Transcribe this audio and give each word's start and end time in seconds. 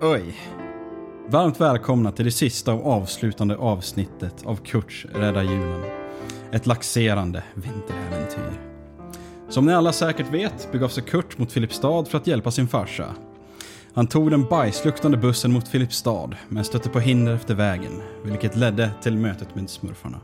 Oj. 0.00 0.34
Varmt 1.28 1.60
välkomna 1.60 2.12
till 2.12 2.24
det 2.24 2.30
sista 2.30 2.72
och 2.72 2.92
avslutande 2.92 3.56
avsnittet 3.56 4.34
av 4.44 4.56
Kurts 4.56 5.06
Rädda 5.14 5.42
Julen. 5.42 5.82
Ett 6.52 6.66
laxerande 6.66 7.42
vinteräventyr. 7.54 8.60
Som 9.48 9.66
ni 9.66 9.74
alla 9.74 9.92
säkert 9.92 10.32
vet 10.32 10.72
begav 10.72 10.88
sig 10.88 11.04
Kurt 11.04 11.38
mot 11.38 11.52
Filipstad 11.52 12.04
för 12.04 12.18
att 12.18 12.26
hjälpa 12.26 12.50
sin 12.50 12.68
farsa. 12.68 13.14
Han 13.94 14.06
tog 14.06 14.30
den 14.30 14.44
bajsluktande 14.44 15.16
bussen 15.16 15.52
mot 15.52 15.68
Filipstad 15.68 16.30
men 16.48 16.64
stötte 16.64 16.88
på 16.88 17.00
hinder 17.00 17.34
efter 17.34 17.54
vägen, 17.54 18.02
vilket 18.24 18.56
ledde 18.56 18.90
till 19.02 19.16
mötet 19.16 19.54
med 19.54 19.70
smurfarna. 19.70 20.20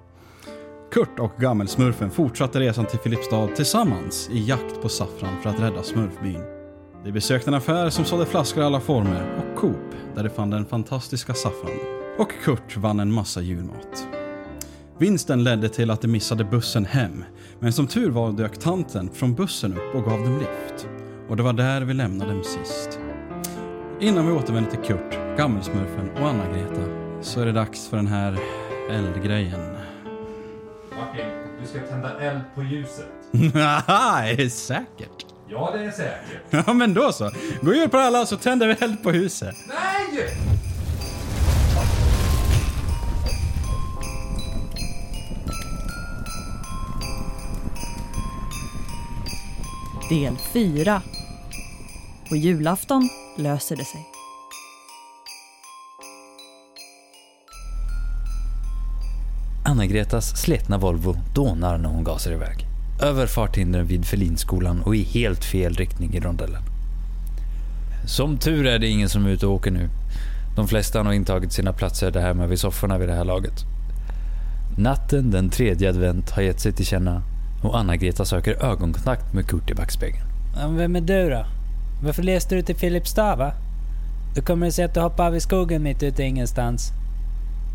Kurt 0.92 1.18
och 1.18 1.32
gammelsmurfen 1.38 2.10
fortsatte 2.10 2.60
resan 2.60 2.86
till 2.86 2.98
Filipstad 2.98 3.48
tillsammans 3.56 4.28
i 4.32 4.44
jakt 4.44 4.82
på 4.82 4.88
saffran 4.88 5.42
för 5.42 5.50
att 5.50 5.60
rädda 5.60 5.82
smurfbyn. 5.82 6.61
De 7.04 7.12
besökte 7.12 7.50
en 7.50 7.54
affär 7.54 7.90
som 7.90 8.04
sålde 8.04 8.26
flaskor 8.26 8.62
i 8.62 8.66
alla 8.66 8.80
former 8.80 9.36
och 9.38 9.58
Coop 9.58 9.94
där 10.14 10.22
de 10.22 10.30
fann 10.30 10.50
den 10.50 10.66
fantastiska 10.66 11.34
saffran. 11.34 11.78
Och 12.18 12.32
Kurt 12.44 12.76
vann 12.76 13.00
en 13.00 13.12
massa 13.12 13.40
julmat. 13.40 14.06
Vinsten 14.98 15.44
ledde 15.44 15.68
till 15.68 15.90
att 15.90 16.00
de 16.00 16.08
missade 16.08 16.44
bussen 16.44 16.84
hem, 16.84 17.24
men 17.58 17.72
som 17.72 17.86
tur 17.86 18.10
var 18.10 18.32
dök 18.32 18.58
tanten 18.58 19.10
från 19.12 19.34
bussen 19.34 19.72
upp 19.72 19.94
och 19.94 20.04
gav 20.04 20.18
dem 20.18 20.38
lift. 20.38 20.88
Och 21.28 21.36
det 21.36 21.42
var 21.42 21.52
där 21.52 21.80
vi 21.80 21.94
lämnade 21.94 22.32
dem 22.32 22.44
sist. 22.44 22.98
Innan 24.00 24.26
vi 24.26 24.32
återvänder 24.32 24.70
till 24.70 24.80
Kurt, 24.80 25.36
Gammelsmurfen 25.36 26.10
och 26.10 26.28
Anna-Greta 26.28 26.82
så 27.20 27.40
är 27.40 27.46
det 27.46 27.52
dags 27.52 27.88
för 27.88 27.96
den 27.96 28.06
här 28.06 28.38
eldgrejen. 28.90 29.76
Okej, 31.10 31.26
du 31.60 31.66
ska 31.66 31.80
tända 31.80 32.20
eld 32.20 32.40
på 32.54 32.62
ljuset. 32.62 33.06
Det 34.36 34.50
säkert? 34.50 35.31
Ja, 35.52 35.70
det 35.74 35.84
är 35.84 35.90
säkert. 35.90 36.42
Ja 36.66 36.72
men 36.72 36.94
då 36.94 37.12
så. 37.12 37.30
Gå 37.62 37.74
ut 37.74 37.90
på 37.90 37.98
alla 37.98 38.26
så 38.26 38.36
tänder 38.36 38.66
vi 38.66 38.84
eld 38.84 39.02
på 39.02 39.10
huset. 39.10 39.54
Nej! 39.68 40.36
Del 50.10 50.36
4. 50.52 51.02
På 52.28 52.36
julafton 52.36 53.08
löser 53.38 53.76
det 53.76 53.84
sig. 53.84 54.00
Anna-Gretas 59.64 60.42
sletna 60.42 60.78
Volvo 60.78 61.16
dånar 61.34 61.78
när 61.78 61.88
hon 61.88 62.04
gasar 62.04 62.32
iväg. 62.32 62.71
Över 63.02 63.26
farthindren 63.26 63.86
vid 63.86 64.04
Felinskolan 64.04 64.82
och 64.82 64.96
i 64.96 65.02
helt 65.02 65.44
fel 65.44 65.74
riktning 65.74 66.14
i 66.14 66.20
rondellen. 66.20 66.62
Som 68.06 68.38
tur 68.38 68.66
är 68.66 68.78
det 68.78 68.86
ingen 68.86 69.08
som 69.08 69.26
är 69.26 69.30
ute 69.30 69.46
och 69.46 69.52
åker 69.52 69.70
nu. 69.70 69.88
De 70.56 70.68
flesta 70.68 70.98
har 70.98 71.04
nog 71.04 71.14
intagit 71.14 71.52
sina 71.52 71.72
platser 71.72 72.10
där 72.10 72.20
hemma 72.20 72.46
vid 72.46 72.58
sofforna 72.58 72.98
vid 72.98 73.08
det 73.08 73.14
här 73.14 73.24
laget. 73.24 73.64
Natten 74.76 75.30
den 75.30 75.50
tredje 75.50 75.88
advent 75.88 76.30
har 76.30 76.42
gett 76.42 76.60
sig 76.60 76.72
till 76.72 76.86
känna 76.86 77.22
och 77.62 77.78
Anna-Greta 77.78 78.24
söker 78.24 78.64
ögonkontakt 78.64 79.34
med 79.34 79.46
Kurt 79.46 79.70
i 79.70 79.74
backspegeln. 79.74 80.26
Vem 80.76 80.96
är 80.96 81.00
du 81.00 81.30
då? 81.30 81.46
Varför 82.04 82.22
läste 82.22 82.54
du 82.54 82.62
till 82.62 82.76
Filipstad 82.76 83.36
va? 83.36 83.52
Du 84.34 84.42
kommer 84.42 84.66
att 84.66 84.74
se 84.74 84.82
att 84.82 84.94
du 84.94 85.00
hoppar 85.00 85.26
av 85.26 85.36
i 85.36 85.40
skogen 85.40 85.82
mitt 85.82 86.02
ute 86.02 86.22
i 86.22 86.26
ingenstans. 86.26 86.92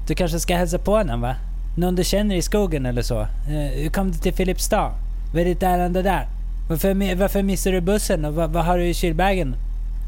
Du 0.08 0.16
kanske 0.16 0.40
ska 0.40 0.56
hälsa 0.56 0.78
på 0.78 1.04
någon 1.04 1.22
va? 1.22 1.36
Någon 1.78 1.96
du 1.96 2.04
känner 2.04 2.36
i 2.36 2.42
skogen 2.42 2.86
eller 2.86 3.02
så? 3.02 3.22
Eh, 3.22 3.82
hur 3.82 3.90
kom 3.90 4.12
du 4.12 4.18
till 4.18 4.34
Filipstad? 4.34 5.07
Vad 5.34 5.42
är 5.42 5.46
ditt 5.46 5.64
ärende 5.64 6.02
där? 6.02 6.28
Varför, 6.70 7.16
varför 7.16 7.44
missar 7.44 7.72
du 7.72 7.82
bussen 7.82 8.26
och 8.26 8.34
vad, 8.34 8.52
vad 8.52 8.66
har 8.66 8.78
du 8.78 8.86
i 8.86 8.94
kylbagen? 8.94 9.56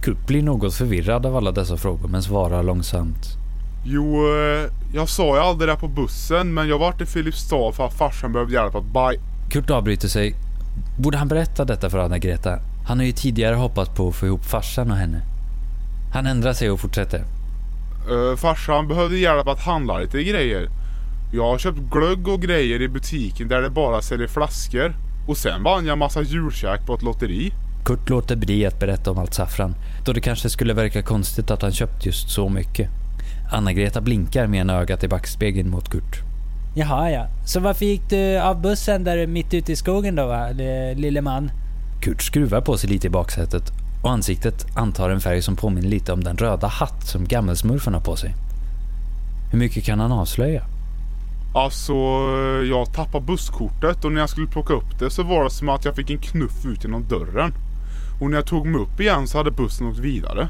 Kurt 0.03 0.27
blir 0.27 0.43
något 0.43 0.73
förvirrad 0.73 1.25
av 1.25 1.35
alla 1.35 1.51
dessa 1.51 1.77
frågor 1.77 2.07
men 2.07 2.23
svarar 2.23 2.63
långsamt. 2.63 3.39
Jo, 3.85 4.15
eh, 4.15 4.71
jag 4.93 5.09
sa 5.09 5.35
ju 5.35 5.41
aldrig 5.41 5.69
det 5.69 5.75
på 5.75 5.87
bussen 5.87 6.53
men 6.53 6.67
jag 6.67 6.79
vart 6.79 7.01
i 7.01 7.05
Filipstad 7.05 7.71
för 7.71 7.85
att 7.85 7.93
farsan 7.93 8.33
behövde 8.33 8.53
hjälp 8.53 8.75
att 8.75 8.85
baj... 8.85 9.19
Kurt 9.49 9.69
avbryter 9.69 10.07
sig. 10.07 10.35
Borde 10.97 11.17
han 11.17 11.27
berätta 11.27 11.65
detta 11.65 11.89
för 11.89 11.97
Anna-Greta? 11.97 12.59
Han 12.87 12.97
har 12.97 13.05
ju 13.05 13.11
tidigare 13.11 13.55
hoppats 13.55 13.95
på 13.95 14.07
att 14.07 14.15
få 14.15 14.25
ihop 14.25 14.45
farsan 14.45 14.91
och 14.91 14.97
henne. 14.97 15.21
Han 16.13 16.25
ändrar 16.25 16.53
sig 16.53 16.71
och 16.71 16.79
fortsätter. 16.79 17.23
Uh, 18.11 18.35
farsan 18.35 18.87
behövde 18.87 19.17
hjälp 19.17 19.47
att 19.47 19.59
handla 19.59 19.97
lite 19.97 20.23
grejer. 20.23 20.69
Jag 21.33 21.43
har 21.43 21.57
köpt 21.57 21.79
glögg 21.91 22.27
och 22.27 22.41
grejer 22.41 22.81
i 22.81 22.87
butiken 22.87 23.47
där 23.47 23.61
det 23.61 23.69
bara 23.69 24.01
säljer 24.01 24.27
flaskor. 24.27 24.93
Och 25.29 25.37
sen 25.37 25.63
vann 25.63 25.85
jag 25.85 25.97
massa 25.97 26.21
julkäk 26.21 26.85
på 26.85 26.93
ett 26.95 27.01
lotteri. 27.01 27.51
Kurt 27.85 28.09
låter 28.09 28.35
bli 28.35 28.65
att 28.65 28.79
berätta 28.79 29.11
om 29.11 29.17
allt 29.17 29.33
saffran, 29.33 29.75
då 30.05 30.13
det 30.13 30.21
kanske 30.21 30.49
skulle 30.49 30.73
verka 30.73 31.01
konstigt 31.01 31.51
att 31.51 31.61
han 31.61 31.71
köpt 31.71 32.05
just 32.05 32.29
så 32.29 32.49
mycket. 32.49 32.89
Anna-Greta 33.51 34.01
blinkar 34.01 34.47
med 34.47 34.59
ena 34.59 34.73
ögat 34.73 35.03
i 35.03 35.07
backspegeln 35.07 35.69
mot 35.69 35.89
Kurt. 35.89 36.19
Jaha 36.75 37.11
ja. 37.11 37.27
Så 37.45 37.59
varför 37.59 37.85
gick 37.85 38.09
du 38.09 38.39
av 38.39 38.61
bussen 38.61 39.03
där 39.03 39.27
mitt 39.27 39.53
ute 39.53 39.71
i 39.71 39.75
skogen 39.75 40.15
då 40.15 40.27
va, 40.27 40.49
li- 40.51 40.95
lille 40.95 41.21
man? 41.21 41.51
Kurt 42.01 42.21
skruvar 42.21 42.61
på 42.61 42.77
sig 42.77 42.89
lite 42.89 43.07
i 43.07 43.09
baksätet 43.09 43.71
och 44.03 44.11
ansiktet 44.11 44.65
antar 44.77 45.09
en 45.09 45.19
färg 45.19 45.41
som 45.41 45.55
påminner 45.55 45.89
lite 45.89 46.13
om 46.13 46.23
den 46.23 46.37
röda 46.37 46.67
hatt 46.67 47.07
som 47.07 47.25
gammelsmurfen 47.25 47.93
har 47.93 48.01
på 48.01 48.15
sig. 48.15 48.33
Hur 49.51 49.59
mycket 49.59 49.83
kan 49.83 49.99
han 49.99 50.11
avslöja? 50.11 50.63
Alltså, 51.53 51.93
eh, 51.93 52.69
jag 52.69 52.93
tappade 52.93 53.25
busskortet 53.25 54.05
och 54.05 54.11
när 54.11 54.19
jag 54.19 54.29
skulle 54.29 54.47
plocka 54.47 54.73
upp 54.73 54.99
det 54.99 55.09
så 55.09 55.23
var 55.23 55.43
det 55.43 55.49
som 55.49 55.69
att 55.69 55.85
jag 55.85 55.95
fick 55.95 56.09
en 56.09 56.17
knuff 56.17 56.65
ut 56.65 56.83
genom 56.83 57.05
dörren. 57.07 57.53
Och 58.21 58.29
när 58.29 58.37
jag 58.37 58.45
tog 58.45 58.65
mig 58.67 58.81
upp 58.81 58.99
igen 58.99 59.27
så 59.27 59.37
hade 59.37 59.51
bussen 59.51 59.87
åkt 59.87 59.99
vidare. 59.99 60.47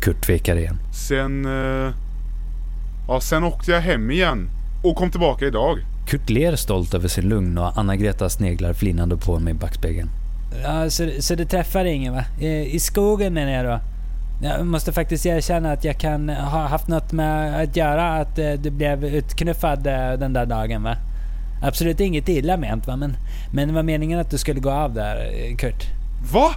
Kurt 0.00 0.22
tvekar 0.26 0.56
igen. 0.56 0.78
Sen... 1.08 1.44
eh, 1.46 1.92
Ja, 3.08 3.20
sen 3.20 3.44
åkte 3.44 3.70
jag 3.70 3.80
hem 3.80 4.10
igen. 4.10 4.48
Och 4.82 4.96
kom 4.96 5.10
tillbaka 5.10 5.46
idag. 5.46 5.78
Kurt 6.06 6.30
ler 6.30 6.56
stolt 6.56 6.94
över 6.94 7.08
sin 7.08 7.28
lugn 7.28 7.58
och 7.58 7.78
Anna-Greta 7.78 8.30
sneglar 8.30 8.72
flinande 8.72 9.16
på 9.16 9.32
honom 9.32 9.48
i 9.48 9.54
backspegeln. 9.54 10.08
Ja, 10.62 10.90
så, 10.90 11.10
så 11.20 11.34
du 11.34 11.44
träffade 11.44 11.90
ingen 11.92 12.12
va? 12.12 12.24
I, 12.40 12.46
I 12.76 12.80
skogen 12.80 13.34
menar 13.34 13.52
jag 13.52 13.64
då? 13.64 13.80
Jag 14.42 14.66
måste 14.66 14.92
faktiskt 14.92 15.26
erkänna 15.26 15.72
att 15.72 15.84
jag 15.84 15.98
kan 15.98 16.28
ha 16.28 16.66
haft 16.66 16.88
något 16.88 17.12
med 17.12 17.62
att 17.62 17.76
göra 17.76 18.12
att 18.12 18.38
eh, 18.38 18.52
du 18.52 18.70
blev 18.70 19.04
utknuffad 19.04 19.86
eh, 19.86 20.12
den 20.18 20.32
där 20.32 20.46
dagen 20.46 20.82
va? 20.82 20.96
Absolut 21.62 22.00
inget 22.00 22.28
illa 22.28 22.56
ment 22.56 22.86
va, 22.86 22.96
men, 22.96 23.16
men 23.52 23.68
det 23.68 23.74
var 23.74 23.82
meningen 23.82 24.20
att 24.20 24.30
du 24.30 24.38
skulle 24.38 24.60
gå 24.60 24.70
av 24.70 24.94
där, 24.94 25.16
eh, 25.16 25.56
Kurt. 25.56 25.84
Va? 26.32 26.50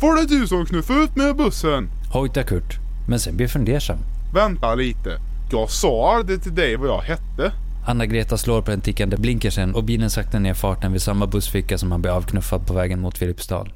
Var 0.00 0.16
det 0.16 0.38
du 0.38 0.46
som 0.46 0.66
knuffade 0.66 1.00
ut 1.00 1.16
med 1.16 1.36
bussen? 1.36 1.88
Hojtar 2.12 2.42
Kurt, 2.42 2.78
men 3.08 3.20
sen 3.20 3.36
blir 3.36 3.48
fundersam. 3.48 3.98
Vänta 4.34 4.74
lite. 4.74 5.18
Jag 5.52 5.70
sa 5.70 6.16
aldrig 6.16 6.42
till 6.42 6.54
dig 6.54 6.76
vad 6.76 6.88
jag 6.88 7.00
hette. 7.00 7.52
Anna-Greta 7.86 8.38
slår 8.38 8.62
på 8.62 8.70
den 8.70 8.80
tickande 8.80 9.16
blinkersen 9.16 9.74
och 9.74 9.84
bilen 9.84 10.10
saktar 10.10 10.40
ner 10.40 10.54
farten 10.54 10.92
vid 10.92 11.02
samma 11.02 11.26
bussficka 11.26 11.78
som 11.78 11.92
han 11.92 12.02
blev 12.02 12.14
avknuffad 12.14 12.66
på 12.66 12.74
vägen 12.74 13.00
mot 13.00 13.18
Filipstad. 13.18 13.66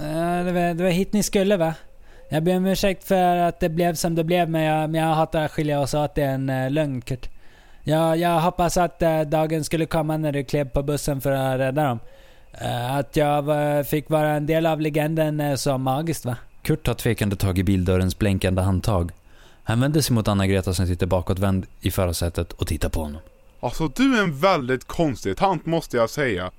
Ja, 0.00 0.42
det, 0.42 0.52
var, 0.52 0.74
det 0.74 0.82
var 0.84 0.90
hit 0.90 1.12
ni 1.12 1.22
skulle 1.22 1.56
va? 1.56 1.74
Jag 2.28 2.42
ber 2.44 2.56
om 2.56 2.66
ursäkt 2.66 3.04
för 3.04 3.36
att 3.36 3.60
det 3.60 3.68
blev 3.68 3.94
som 3.94 4.14
det 4.14 4.24
blev, 4.24 4.50
men 4.50 4.62
jag, 4.62 4.90
men 4.90 5.00
jag 5.00 5.14
hatar 5.14 5.42
att 5.44 5.50
skilja 5.52 5.80
oss 5.80 5.94
åt. 5.94 6.14
Det 6.14 6.22
är 6.22 6.34
en 6.34 6.50
uh, 6.50 6.70
lögn, 6.70 7.00
Kurt. 7.00 7.28
Jag, 7.82 8.16
jag 8.16 8.40
hoppas 8.40 8.76
att 8.76 9.02
eh, 9.02 9.20
dagen 9.20 9.64
skulle 9.64 9.86
komma 9.86 10.16
när 10.16 10.32
du 10.32 10.44
klev 10.44 10.68
på 10.68 10.82
bussen 10.82 11.20
för 11.20 11.30
att 11.32 11.58
rädda 11.60 11.84
dem. 11.84 11.98
Eh, 12.52 12.96
att 12.96 13.16
jag 13.16 13.42
var- 13.42 13.82
fick 13.84 14.10
vara 14.10 14.30
en 14.30 14.46
del 14.46 14.66
av 14.66 14.80
legenden 14.80 15.40
är 15.40 15.56
så 15.56 15.78
magiskt 15.78 16.24
va? 16.24 16.36
Kurt 16.62 16.82
tar 16.86 16.94
tvekande 16.94 17.36
tag 17.36 17.58
i 17.58 17.62
bildörrens 17.64 18.18
blänkande 18.18 18.62
handtag. 18.62 19.12
Han 19.64 19.80
vänder 19.80 20.00
sig 20.00 20.14
mot 20.14 20.28
Anna-Greta 20.28 20.74
som 20.74 20.86
sitter 20.86 21.06
bakåtvänd 21.06 21.66
i 21.80 21.90
förarsätet 21.90 22.52
och 22.52 22.66
tittar 22.66 22.88
på 22.88 23.00
honom. 23.02 23.20
Alltså 23.60 23.88
du 23.88 24.18
är 24.18 24.22
en 24.22 24.38
väldigt 24.38 24.84
konstig 24.84 25.36
tant 25.36 25.66
måste 25.66 25.96
jag 25.96 26.10
säga. 26.10 26.50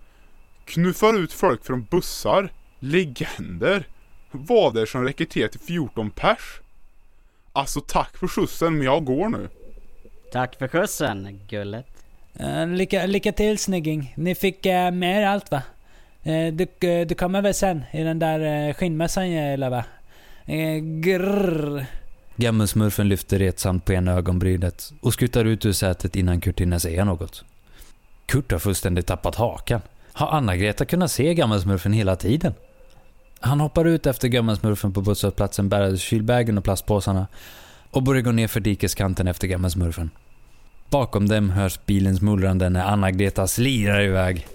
Knuffar 0.66 1.20
ut 1.20 1.34
folk 1.34 1.66
från 1.66 1.84
bussar. 1.84 2.50
Legender. 2.80 3.88
Vad 4.32 4.78
är 4.78 4.82
det 4.82 4.88
som 4.88 5.04
räcker 5.04 5.26
till 5.26 5.50
till 5.50 5.60
14 5.60 6.10
pers? 6.10 6.62
Alltså 7.54 7.82
tack 7.82 8.18
för 8.18 8.28
skjutsen 8.28 8.78
men 8.78 8.86
jag 8.86 9.06
går 9.06 9.30
nu. 9.30 9.50
Tack 10.32 10.56
för 10.56 10.68
skjutsen, 10.68 11.40
gullet. 11.48 11.86
Eh, 12.40 12.68
lycka, 12.68 13.06
lycka 13.06 13.32
till 13.32 13.58
snygging. 13.58 14.14
Ni 14.18 14.36
fick 14.36 14.66
uh, 14.66 14.92
med 14.92 15.22
er 15.22 15.26
allt 15.26 15.52
va? 15.52 15.62
Eh, 16.24 16.54
du, 16.54 16.68
du 17.06 17.16
kommer 17.16 17.42
väl 17.42 17.54
sen 17.54 17.84
i 17.92 18.04
den 18.04 18.20
där 18.20 18.68
uh, 18.68 18.74
skinnmössan 18.74 19.32
jag 19.32 19.52
gillar 19.52 19.70
va? 19.70 19.84
Uh, 20.50 20.78
grrr. 21.00 21.86
Gammelsmurfen 22.36 23.10
lyfter 23.10 23.40
retsamt 23.40 23.86
på 23.86 23.94
ena 23.94 24.12
ögonbrynet 24.14 24.94
och 25.02 25.14
skuttar 25.14 25.46
ut 25.46 25.66
ur 25.66 25.72
sätet 25.72 26.16
innan 26.16 26.42
Kurt 26.42 26.62
hinner 26.62 26.80
säga 26.80 27.06
något. 27.06 27.44
Kurt 28.26 28.52
har 28.52 28.60
fullständigt 28.60 29.06
tappat 29.06 29.36
hakan. 29.36 29.82
Har 30.14 30.28
Anna-Greta 30.28 30.86
kunnat 30.86 31.12
se 31.12 31.34
gammelsmurfen 31.34 31.94
hela 31.94 32.16
tiden? 32.16 32.54
Han 33.40 33.60
hoppar 33.60 33.86
ut 33.86 34.06
efter 34.06 34.28
gammelsmurfen 34.28 34.94
på 34.94 35.02
busshållplatsen, 35.02 35.70
bär 35.70 35.96
kylbägen 35.96 36.58
och 36.58 36.64
plastpåsarna 36.64 37.28
och 37.92 38.04
börjar 38.04 38.22
gå 38.22 38.32
ner 38.32 38.48
för 38.48 38.60
dikeskanten 38.60 39.28
efter 39.28 39.48
gammelsmurfen. 39.48 40.10
Bakom 40.90 41.28
dem 41.28 41.50
hörs 41.50 41.80
bilens 41.86 42.22
mullrande 42.22 42.70
när 42.70 42.86
Anna-Greta 42.86 43.48
slirar 43.48 44.02
iväg. 44.02 44.48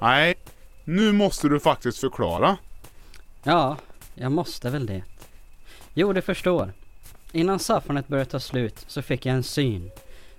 Nej, 0.00 0.34
nu 0.84 1.12
måste 1.12 1.48
du 1.48 1.60
faktiskt 1.60 1.98
förklara. 1.98 2.56
Ja, 3.42 3.76
jag 4.14 4.32
måste 4.32 4.70
väl 4.70 4.86
det. 4.86 5.02
Jo, 5.94 6.12
du 6.12 6.22
förstår. 6.22 6.72
Innan 7.32 7.58
saffranet 7.58 8.08
började 8.08 8.30
ta 8.30 8.40
slut 8.40 8.84
så 8.86 9.02
fick 9.02 9.26
jag 9.26 9.34
en 9.34 9.42
syn 9.42 9.90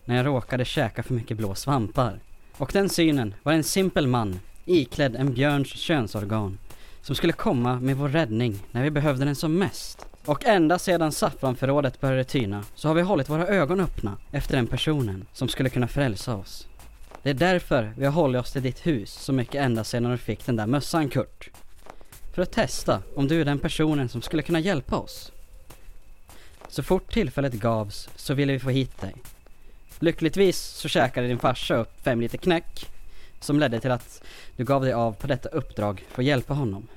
när 0.05 0.15
jag 0.15 0.25
råkade 0.25 0.65
käka 0.65 1.03
för 1.03 1.13
mycket 1.13 1.37
blå 1.37 1.55
svampar. 1.55 2.19
Och 2.57 2.69
den 2.73 2.89
synen 2.89 3.33
var 3.43 3.53
en 3.53 3.63
simpel 3.63 4.07
man 4.07 4.39
iklädd 4.75 5.15
en 5.15 5.33
björns 5.33 5.67
könsorgan 5.67 6.57
som 7.01 7.15
skulle 7.15 7.33
komma 7.33 7.79
med 7.79 7.97
vår 7.97 8.09
räddning 8.09 8.59
när 8.71 8.83
vi 8.83 8.91
behövde 8.91 9.25
den 9.25 9.35
som 9.35 9.59
mest. 9.59 10.05
Och 10.25 10.45
ända 10.45 10.79
sedan 10.79 11.11
saffranförrådet 11.11 12.01
började 12.01 12.23
tyna 12.23 12.63
så 12.75 12.87
har 12.87 12.95
vi 12.95 13.01
hållit 13.01 13.29
våra 13.29 13.47
ögon 13.47 13.79
öppna 13.79 14.17
efter 14.31 14.55
den 14.55 14.67
personen 14.67 15.25
som 15.33 15.47
skulle 15.47 15.69
kunna 15.69 15.87
frälsa 15.87 16.35
oss. 16.35 16.67
Det 17.23 17.29
är 17.29 17.33
därför 17.33 17.93
vi 17.97 18.05
har 18.05 18.11
hållit 18.11 18.41
oss 18.41 18.51
till 18.51 18.61
ditt 18.61 18.87
hus 18.87 19.13
så 19.13 19.33
mycket 19.33 19.55
ända 19.55 19.83
sedan 19.83 20.11
du 20.11 20.17
fick 20.17 20.45
den 20.45 20.55
där 20.55 20.67
mössan 20.67 21.09
Kurt. 21.09 21.49
För 22.33 22.41
att 22.41 22.51
testa 22.51 23.01
om 23.15 23.27
du 23.27 23.41
är 23.41 23.45
den 23.45 23.59
personen 23.59 24.09
som 24.09 24.21
skulle 24.21 24.41
kunna 24.41 24.59
hjälpa 24.59 24.95
oss. 24.95 25.31
Så 26.67 26.83
fort 26.83 27.13
tillfället 27.13 27.53
gavs 27.53 28.09
så 28.15 28.33
ville 28.33 28.53
vi 28.53 28.59
få 28.59 28.69
hit 28.69 29.01
dig. 29.01 29.15
Lyckligtvis 29.99 30.59
så 30.59 30.87
käkade 30.87 31.27
din 31.27 31.39
farsa 31.39 31.75
upp 31.75 32.03
fem 32.03 32.21
liter 32.21 32.37
knäck 32.37 32.90
som 33.43 33.59
ledde 33.59 33.79
till 33.79 33.91
att 33.91 34.23
du 34.55 34.63
gav 34.63 34.81
dig 34.81 34.93
av 34.93 35.11
på 35.11 35.27
detta 35.27 35.49
uppdrag 35.49 36.05
för 36.09 36.21
att 36.21 36.25
hjälpa 36.25 36.53
honom. 36.53 36.87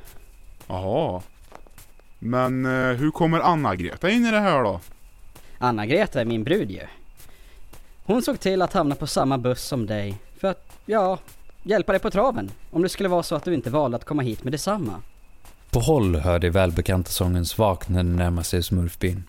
Jaha. 0.67 1.23
Men 2.19 2.67
eh, 2.67 2.96
hur 2.96 3.11
kommer 3.11 3.41
Anna-Greta 3.41 4.11
in 4.11 4.26
i 4.26 4.31
det 4.31 4.41
här 4.41 4.62
då? 4.62 4.81
Anna-Greta 5.58 6.20
är 6.20 6.25
min 6.25 6.44
brud 6.44 6.70
ju. 6.70 6.81
Hon 8.05 8.23
såg 8.23 8.41
till 8.41 8.62
att 8.62 8.73
hamna 8.73 8.94
på 8.94 9.06
samma 9.06 9.38
buss 9.38 9.62
som 9.62 9.87
dig 9.87 10.19
för 10.38 10.49
att, 10.49 10.79
ja, 10.87 11.19
hjälpa 11.62 11.93
dig 11.93 12.00
på 12.00 12.11
traven 12.11 12.50
om 12.70 12.82
det 12.82 12.88
skulle 12.88 13.08
vara 13.08 13.23
så 13.23 13.35
att 13.35 13.44
du 13.44 13.55
inte 13.55 13.70
valde 13.70 13.97
att 13.97 14.05
komma 14.05 14.23
hit 14.23 14.44
med 14.44 14.52
detsamma. 14.52 15.02
På 15.70 15.81
håll 15.81 16.17
hör 16.17 16.38
de 16.38 16.50
välbekanta 16.50 17.11
sången 17.11 17.47
svagt 17.47 17.88
när 17.88 17.97
den 17.97 18.17
närmar 18.17 18.43
sig 18.43 18.62
smurfbyn. 18.62 19.23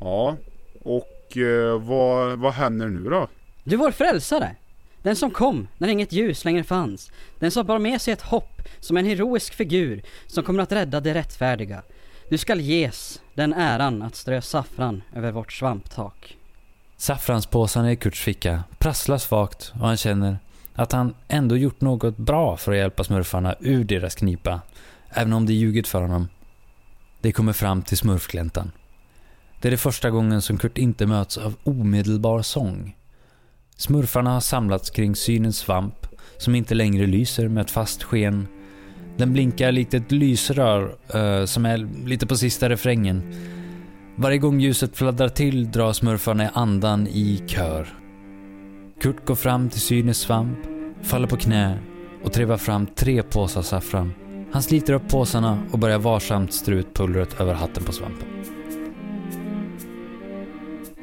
Ja. 0.00 0.36
Och 0.82 1.36
eh, 1.36 1.80
vad, 1.80 2.38
vad 2.38 2.52
händer 2.52 2.86
nu 2.88 3.10
då? 3.10 3.28
Du 3.64 3.76
vår 3.76 3.90
frälsare! 3.90 4.56
Den 5.06 5.16
som 5.16 5.30
kom 5.30 5.68
när 5.78 5.88
inget 5.88 6.12
ljus 6.12 6.44
längre 6.44 6.64
fanns. 6.64 7.12
Den 7.38 7.50
som 7.50 7.66
bar 7.66 7.78
med 7.78 8.00
sig 8.00 8.12
ett 8.12 8.22
hopp 8.22 8.62
som 8.80 8.96
en 8.96 9.06
heroisk 9.06 9.54
figur 9.54 10.02
som 10.26 10.44
kommer 10.44 10.62
att 10.62 10.72
rädda 10.72 11.00
det 11.00 11.14
rättfärdiga. 11.14 11.82
Du 12.30 12.38
skall 12.38 12.60
ges 12.60 13.20
den 13.34 13.52
äran 13.52 14.02
att 14.02 14.16
strö 14.16 14.42
saffran 14.42 15.02
över 15.14 15.32
vårt 15.32 15.52
svamptak. 15.52 16.36
Saffranspåsarna 16.96 17.92
i 17.92 17.96
Kurts 17.96 18.20
ficka 18.20 18.64
prasslar 18.78 19.18
svagt 19.18 19.72
och 19.74 19.86
han 19.86 19.96
känner 19.96 20.38
att 20.74 20.92
han 20.92 21.14
ändå 21.28 21.56
gjort 21.56 21.80
något 21.80 22.16
bra 22.16 22.56
för 22.56 22.72
att 22.72 22.78
hjälpa 22.78 23.04
smurfarna 23.04 23.54
ur 23.60 23.84
deras 23.84 24.14
knipa, 24.14 24.60
även 25.10 25.32
om 25.32 25.46
de 25.46 25.52
ljugit 25.52 25.88
för 25.88 26.02
honom. 26.02 26.28
De 27.20 27.32
kommer 27.32 27.52
fram 27.52 27.82
till 27.82 27.98
smurfgläntan. 27.98 28.72
Det 29.60 29.68
är 29.68 29.70
det 29.70 29.76
första 29.76 30.10
gången 30.10 30.42
som 30.42 30.58
Kurt 30.58 30.78
inte 30.78 31.06
möts 31.06 31.38
av 31.38 31.54
omedelbar 31.64 32.42
sång. 32.42 32.96
Smurfarna 33.76 34.30
har 34.30 34.40
samlats 34.40 34.90
kring 34.90 35.16
synens 35.16 35.58
svamp, 35.58 36.06
som 36.38 36.54
inte 36.54 36.74
längre 36.74 37.06
lyser 37.06 37.48
med 37.48 37.60
ett 37.60 37.70
fast 37.70 38.02
sken. 38.02 38.48
Den 39.16 39.32
blinkar 39.32 39.72
likt 39.72 39.94
ett 39.94 40.12
lysrör 40.12 40.96
uh, 41.14 41.44
som 41.44 41.66
är 41.66 42.06
lite 42.06 42.26
på 42.26 42.36
sista 42.36 42.68
refrängen. 42.68 43.22
Varje 44.16 44.38
gång 44.38 44.60
ljuset 44.60 44.96
fladdrar 44.96 45.28
till 45.28 45.70
drar 45.70 45.92
smurfarna 45.92 46.44
i 46.44 46.48
andan 46.52 47.06
i 47.06 47.42
kör. 47.46 47.88
Kurt 49.00 49.26
går 49.26 49.34
fram 49.34 49.68
till 49.68 49.80
synens 49.80 50.18
svamp, 50.18 50.58
faller 51.02 51.28
på 51.28 51.36
knä 51.36 51.78
och 52.24 52.32
trevar 52.32 52.56
fram 52.56 52.86
tre 52.86 53.22
påsar 53.22 53.62
saffran. 53.62 54.12
Han 54.52 54.62
sliter 54.62 54.92
upp 54.92 55.08
påsarna 55.08 55.58
och 55.72 55.78
börjar 55.78 55.98
varsamt 55.98 56.52
strö 56.52 56.74
ut 56.74 56.94
pulvret 56.94 57.40
över 57.40 57.54
hatten 57.54 57.84
på 57.84 57.92
svampen. 57.92 58.28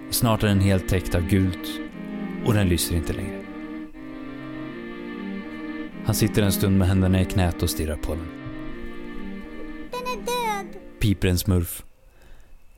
Snart 0.10 0.44
är 0.44 0.48
den 0.48 0.60
helt 0.60 0.90
täckt 0.90 1.16
av 1.16 1.22
gult 1.22 1.83
och 2.46 2.54
den 2.54 2.70
lyser 2.70 2.96
inte 2.96 3.14
längre. 3.14 3.42
Han 6.06 6.16
sitter 6.16 6.42
en 6.42 6.52
stund 6.52 6.78
med 6.78 6.88
händerna 6.88 7.22
i 7.22 7.26
knät 7.26 7.64
och 7.64 7.70
stirrar 7.70 7.96
på 7.96 8.16
den. 8.16 8.28
Den 9.92 10.02
är 10.02 10.26
död. 10.26 10.82
Piper 11.00 11.28
en 11.28 11.38
smurf. 11.38 11.84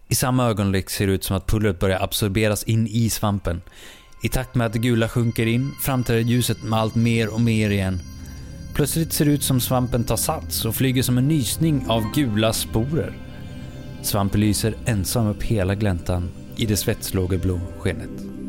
I 0.07 0.15
samma 0.15 0.45
ögonblick 0.45 0.89
ser 0.89 1.07
det 1.07 1.13
ut 1.13 1.23
som 1.23 1.37
att 1.37 1.47
pulvret 1.47 1.79
börjar 1.79 2.03
absorberas 2.03 2.63
in 2.63 2.87
i 2.87 3.09
svampen. 3.09 3.61
I 4.23 4.29
takt 4.29 4.55
med 4.55 4.67
att 4.67 4.73
det 4.73 4.79
gula 4.79 5.09
sjunker 5.09 5.45
in 5.45 5.71
framträder 5.81 6.21
ljuset 6.21 6.63
med 6.63 6.79
allt 6.79 6.95
mer 6.95 7.33
och 7.33 7.41
mer 7.41 7.69
igen. 7.69 7.99
Plötsligt 8.73 9.13
ser 9.13 9.25
det 9.25 9.31
ut 9.31 9.43
som 9.43 9.59
svampen 9.59 10.03
tar 10.03 10.17
sats 10.17 10.65
och 10.65 10.75
flyger 10.75 11.03
som 11.03 11.17
en 11.17 11.27
nysning 11.27 11.85
av 11.87 12.03
gula 12.15 12.53
sporer. 12.53 13.13
Svampen 14.01 14.41
lyser 14.41 14.75
ensam 14.85 15.27
upp 15.27 15.43
hela 15.43 15.75
gläntan 15.75 16.29
i 16.55 16.65
det 16.65 16.77
svetslågeblå 16.77 17.59
skenet. 17.79 18.44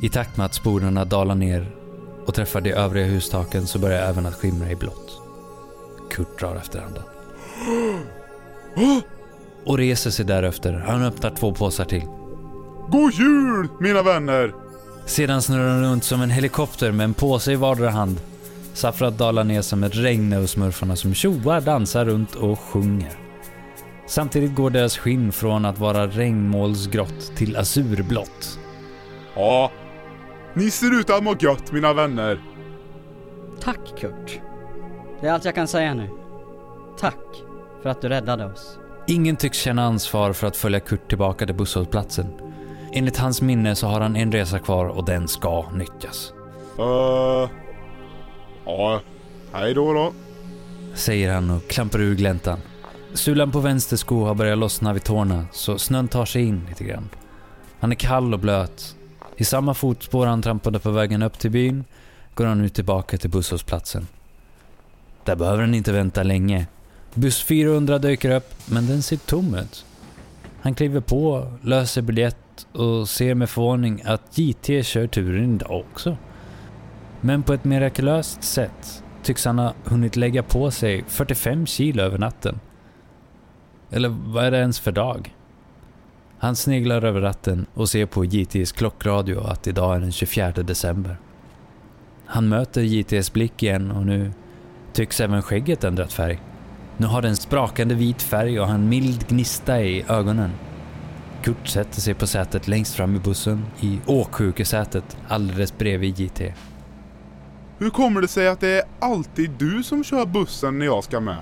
I 0.00 0.08
takt 0.08 0.36
med 0.36 0.46
att 0.46 0.54
sporerna 0.54 1.04
dalar 1.04 1.34
ner 1.34 1.70
och 2.26 2.34
träffar 2.34 2.60
de 2.60 2.72
övriga 2.72 3.06
hustaken 3.06 3.66
så 3.66 3.78
börjar 3.78 4.02
även 4.02 4.26
att 4.26 4.34
skimra 4.34 4.70
i 4.70 4.76
blått. 4.76 5.22
Kurt 6.10 6.38
drar 6.40 6.56
efter 6.56 6.80
andan. 6.80 7.04
Och 9.64 9.78
reser 9.78 10.10
sig 10.10 10.24
därefter. 10.24 10.72
Han 10.72 11.04
öppnar 11.04 11.30
två 11.30 11.54
påsar 11.54 11.84
till. 11.84 12.02
God 12.90 13.12
jul 13.12 13.68
mina 13.80 14.02
vänner! 14.02 14.54
Sedan 15.06 15.42
snurrar 15.42 15.68
han 15.68 15.82
runt 15.82 16.04
som 16.04 16.22
en 16.22 16.30
helikopter 16.30 16.92
med 16.92 17.04
en 17.04 17.14
påse 17.14 17.52
i 17.52 17.56
vardera 17.56 17.90
hand. 17.90 18.20
Saffrat 18.74 19.18
dalar 19.18 19.44
ner 19.44 19.62
som 19.62 19.84
ett 19.84 19.96
regn 19.96 20.32
över 20.32 20.46
smurfarna 20.46 20.96
som 20.96 21.14
tjoar, 21.14 21.60
dansar 21.60 22.04
runt 22.04 22.34
och 22.34 22.58
sjunger. 22.58 23.12
Samtidigt 24.06 24.54
går 24.54 24.70
deras 24.70 24.98
skinn 24.98 25.32
från 25.32 25.64
att 25.64 25.78
vara 25.78 26.06
regnmolsgrått 26.06 27.36
till 27.36 27.56
azurblått. 27.56 28.58
Ja. 29.34 29.70
Ni 30.58 30.70
ser 30.70 31.00
ut 31.00 31.10
att 31.10 31.24
må 31.24 31.36
gött 31.40 31.72
mina 31.72 31.92
vänner. 31.92 32.40
Tack 33.60 33.78
Kurt. 33.98 34.40
Det 35.20 35.26
är 35.26 35.32
allt 35.32 35.44
jag 35.44 35.54
kan 35.54 35.68
säga 35.68 35.94
nu. 35.94 36.08
Tack 36.98 37.24
för 37.82 37.90
att 37.90 38.02
du 38.02 38.08
räddade 38.08 38.44
oss. 38.44 38.78
Ingen 39.06 39.36
tycks 39.36 39.58
känna 39.58 39.84
ansvar 39.84 40.32
för 40.32 40.46
att 40.46 40.56
följa 40.56 40.80
Kurt 40.80 41.08
tillbaka 41.08 41.46
till 41.46 41.54
busshållplatsen. 41.54 42.26
Enligt 42.92 43.16
hans 43.16 43.42
minne 43.42 43.74
så 43.74 43.86
har 43.86 44.00
han 44.00 44.16
en 44.16 44.32
resa 44.32 44.58
kvar 44.58 44.86
och 44.86 45.04
den 45.04 45.28
ska 45.28 45.70
nyttjas. 45.70 46.32
Uh, 46.78 47.50
ja, 48.64 49.00
hej 49.52 49.74
då 49.74 49.92
då. 49.92 50.12
Säger 50.94 51.34
han 51.34 51.50
och 51.50 51.68
klampar 51.68 52.00
ur 52.00 52.14
gläntan. 52.14 52.58
Sulan 53.14 53.50
på 53.50 53.60
vänster 53.60 53.96
sko 53.96 54.24
har 54.24 54.34
börjat 54.34 54.58
lossna 54.58 54.92
vid 54.92 55.04
tårna 55.04 55.46
så 55.52 55.78
snön 55.78 56.08
tar 56.08 56.24
sig 56.24 56.44
in 56.44 56.66
lite 56.68 56.84
grann. 56.84 57.08
Han 57.80 57.92
är 57.92 57.96
kall 57.96 58.34
och 58.34 58.40
blöt. 58.40 58.94
I 59.40 59.44
samma 59.44 59.74
fotspår 59.74 60.26
han 60.26 60.42
trampade 60.42 60.78
på 60.78 60.90
vägen 60.90 61.22
upp 61.22 61.38
till 61.38 61.50
byn 61.50 61.84
går 62.34 62.44
han 62.44 62.62
nu 62.62 62.68
tillbaka 62.68 63.18
till 63.18 63.30
busshållplatsen. 63.30 64.06
Där 65.24 65.36
behöver 65.36 65.60
han 65.60 65.74
inte 65.74 65.92
vänta 65.92 66.22
länge. 66.22 66.66
Buss 67.14 67.42
400 67.42 67.98
dyker 67.98 68.36
upp, 68.36 68.54
men 68.66 68.86
den 68.86 69.02
ser 69.02 69.16
tom 69.16 69.54
ut. 69.54 69.86
Han 70.60 70.74
kliver 70.74 71.00
på, 71.00 71.52
löser 71.62 72.02
biljett 72.02 72.66
och 72.72 73.08
ser 73.08 73.34
med 73.34 73.50
förvåning 73.50 74.02
att 74.04 74.38
JT 74.38 74.86
kör 74.86 75.06
turen 75.06 75.54
idag 75.54 75.84
också. 75.92 76.16
Men 77.20 77.42
på 77.42 77.52
ett 77.52 77.64
mirakulöst 77.64 78.42
sätt 78.42 79.02
tycks 79.22 79.44
han 79.44 79.58
ha 79.58 79.72
hunnit 79.84 80.16
lägga 80.16 80.42
på 80.42 80.70
sig 80.70 81.04
45 81.08 81.66
kilo 81.66 82.02
över 82.02 82.18
natten. 82.18 82.60
Eller 83.90 84.08
vad 84.08 84.44
är 84.44 84.50
det 84.50 84.58
ens 84.58 84.80
för 84.80 84.92
dag? 84.92 85.34
Han 86.40 86.56
sneglar 86.56 87.04
över 87.04 87.20
ratten 87.20 87.66
och 87.74 87.88
ser 87.88 88.06
på 88.06 88.24
JTs 88.24 88.72
klockradio 88.72 89.40
att 89.40 89.66
idag 89.66 89.96
är 89.96 90.00
den 90.00 90.12
24 90.12 90.50
december. 90.50 91.16
Han 92.26 92.48
möter 92.48 92.82
JTs 92.82 93.32
blick 93.32 93.62
igen 93.62 93.90
och 93.90 94.06
nu 94.06 94.32
tycks 94.92 95.20
även 95.20 95.42
skägget 95.42 95.84
ändrat 95.84 96.12
färg. 96.12 96.40
Nu 96.96 97.06
har 97.06 97.22
den 97.22 97.36
sprakande 97.36 97.94
vit 97.94 98.22
färg 98.22 98.60
och 98.60 98.66
han 98.66 98.88
mild 98.88 99.28
gnista 99.28 99.82
i 99.82 100.04
ögonen. 100.08 100.50
Kurt 101.42 101.68
sätter 101.68 102.00
sig 102.00 102.14
på 102.14 102.26
sätet 102.26 102.68
längst 102.68 102.94
fram 102.94 103.16
i 103.16 103.18
bussen, 103.18 103.66
i 103.80 103.98
åksjukesätet 104.06 105.16
alldeles 105.28 105.78
bredvid 105.78 106.20
JT. 106.20 106.40
Hur 107.78 107.90
kommer 107.90 108.20
det 108.20 108.28
sig 108.28 108.48
att 108.48 108.60
det 108.60 108.68
är 108.68 108.82
alltid 108.98 109.50
du 109.50 109.82
som 109.82 110.04
kör 110.04 110.26
bussen 110.26 110.78
när 110.78 110.86
jag 110.86 111.04
ska 111.04 111.20
med? 111.20 111.38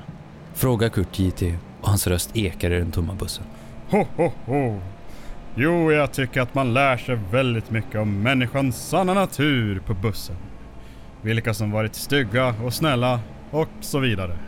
Frågar 0.54 0.88
Kurt 0.88 1.18
JT 1.18 1.42
och 1.80 1.88
hans 1.88 2.06
röst 2.06 2.36
ekar 2.36 2.70
i 2.70 2.78
den 2.78 2.92
tomma 2.92 3.14
bussen. 3.14 3.44
Ho, 3.90 4.06
ho, 4.16 4.32
ho. 4.46 4.80
Jo, 5.54 5.92
jag 5.92 6.12
tycker 6.12 6.40
att 6.40 6.54
man 6.54 6.74
lär 6.74 6.96
sig 6.96 7.18
väldigt 7.30 7.70
mycket 7.70 8.00
om 8.00 8.22
människans 8.22 8.88
sanna 8.88 9.14
natur 9.14 9.82
på 9.86 9.94
bussen. 9.94 10.36
Vilka 11.22 11.54
som 11.54 11.70
varit 11.70 11.94
stygga 11.94 12.54
och 12.64 12.74
snälla 12.74 13.20
och 13.50 13.68
så 13.80 13.98
vidare. 13.98 14.38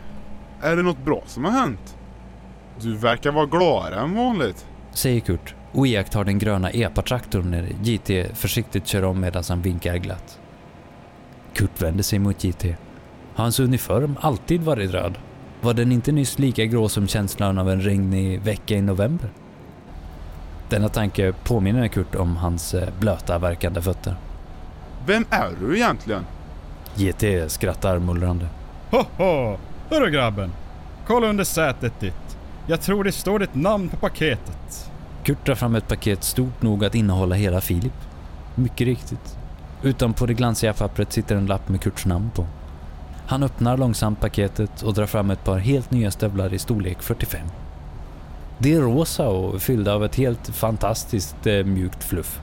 Är 0.61 0.75
det 0.75 0.83
något 0.83 1.05
bra 1.05 1.23
som 1.25 1.45
har 1.45 1.51
hänt? 1.51 1.97
Du 2.81 2.97
verkar 2.97 3.31
vara 3.31 3.45
gladare 3.45 3.99
än 3.99 4.15
vanligt. 4.15 4.65
Säger 4.91 5.19
Kurt 5.19 5.55
och 5.71 5.87
iakttar 5.87 6.23
den 6.23 6.39
gröna 6.39 6.69
epatraktorn 6.69 7.51
när 7.51 7.67
JT 7.81 8.37
försiktigt 8.37 8.87
kör 8.87 9.03
om 9.03 9.19
medan 9.19 9.43
han 9.49 9.61
vinkar 9.61 9.97
glatt. 9.97 10.39
Kurt 11.53 11.81
vänder 11.81 12.03
sig 12.03 12.19
mot 12.19 12.43
JT. 12.43 12.63
Har 13.35 13.43
hans 13.43 13.59
uniform 13.59 14.17
alltid 14.21 14.61
varit 14.61 14.91
röd? 14.91 15.17
Var 15.61 15.73
den 15.73 15.91
inte 15.91 16.11
nyss 16.11 16.39
lika 16.39 16.65
grå 16.65 16.89
som 16.89 17.07
känslan 17.07 17.57
av 17.57 17.69
en 17.69 17.81
regnig 17.81 18.41
vecka 18.41 18.75
i 18.75 18.81
november? 18.81 19.29
Denna 20.69 20.89
tanke 20.89 21.33
påminner 21.43 21.87
Kurt 21.87 22.15
om 22.15 22.37
hans 22.37 22.73
eh, 22.73 22.89
blöta, 22.99 23.37
verkande 23.37 23.81
fötter. 23.81 24.15
Vem 25.05 25.25
är 25.29 25.49
du 25.59 25.75
egentligen? 25.75 26.25
GT 26.95 27.51
skrattar 27.51 27.99
mullrande. 27.99 28.47
Ho, 28.91 29.05
ho! 29.17 29.57
Hörru 29.89 30.11
grabben! 30.11 30.51
Kolla 31.07 31.27
under 31.27 31.43
sätet 31.43 31.99
ditt. 31.99 32.37
Jag 32.67 32.81
tror 32.81 33.03
det 33.03 33.11
står 33.11 33.39
ditt 33.39 33.55
namn 33.55 33.89
på 33.89 33.97
paketet. 33.97 34.91
Kurt 35.23 35.45
drar 35.45 35.55
fram 35.55 35.75
ett 35.75 35.87
paket 35.87 36.23
stort 36.23 36.61
nog 36.61 36.85
att 36.85 36.95
innehålla 36.95 37.35
hela 37.35 37.61
Filip. 37.61 37.93
Mycket 38.55 38.87
riktigt. 38.87 39.37
Utanpå 39.83 40.25
det 40.25 40.33
glansiga 40.33 40.73
pappret 40.73 41.13
sitter 41.13 41.35
en 41.35 41.45
lapp 41.45 41.69
med 41.69 41.81
Kurts 41.81 42.05
namn 42.05 42.29
på. 42.35 42.45
Han 43.29 43.43
öppnar 43.43 43.77
långsamt 43.77 44.21
paketet 44.21 44.81
och 44.81 44.93
drar 44.93 45.05
fram 45.05 45.31
ett 45.31 45.43
par 45.43 45.57
helt 45.57 45.91
nya 45.91 46.11
stövlar 46.11 46.53
i 46.53 46.59
storlek 46.59 47.01
45. 47.01 47.47
De 48.57 48.73
är 48.73 48.79
rosa 48.79 49.27
och 49.27 49.61
fyllda 49.61 49.93
av 49.93 50.05
ett 50.05 50.15
helt 50.15 50.47
fantastiskt 50.47 51.47
eh, 51.47 51.63
mjukt 51.65 52.03
fluff. 52.03 52.39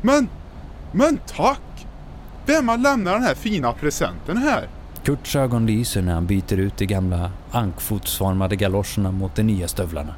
Men, 0.00 0.28
men 0.92 1.18
tack! 1.26 1.86
Vem 2.46 2.68
har 2.68 2.78
lämnat 2.78 3.14
den 3.14 3.22
här 3.22 3.34
fina 3.34 3.72
presenten 3.72 4.36
här? 4.36 4.68
Kurts 5.04 5.36
ögon 5.36 5.66
lyser 5.66 6.02
när 6.02 6.14
han 6.14 6.26
byter 6.26 6.58
ut 6.58 6.76
de 6.76 6.86
gamla 6.86 7.30
ankfotsformade 7.50 8.56
galoscherna 8.56 9.10
mot 9.10 9.36
de 9.36 9.42
nya 9.42 9.68
stövlarna. 9.68 10.14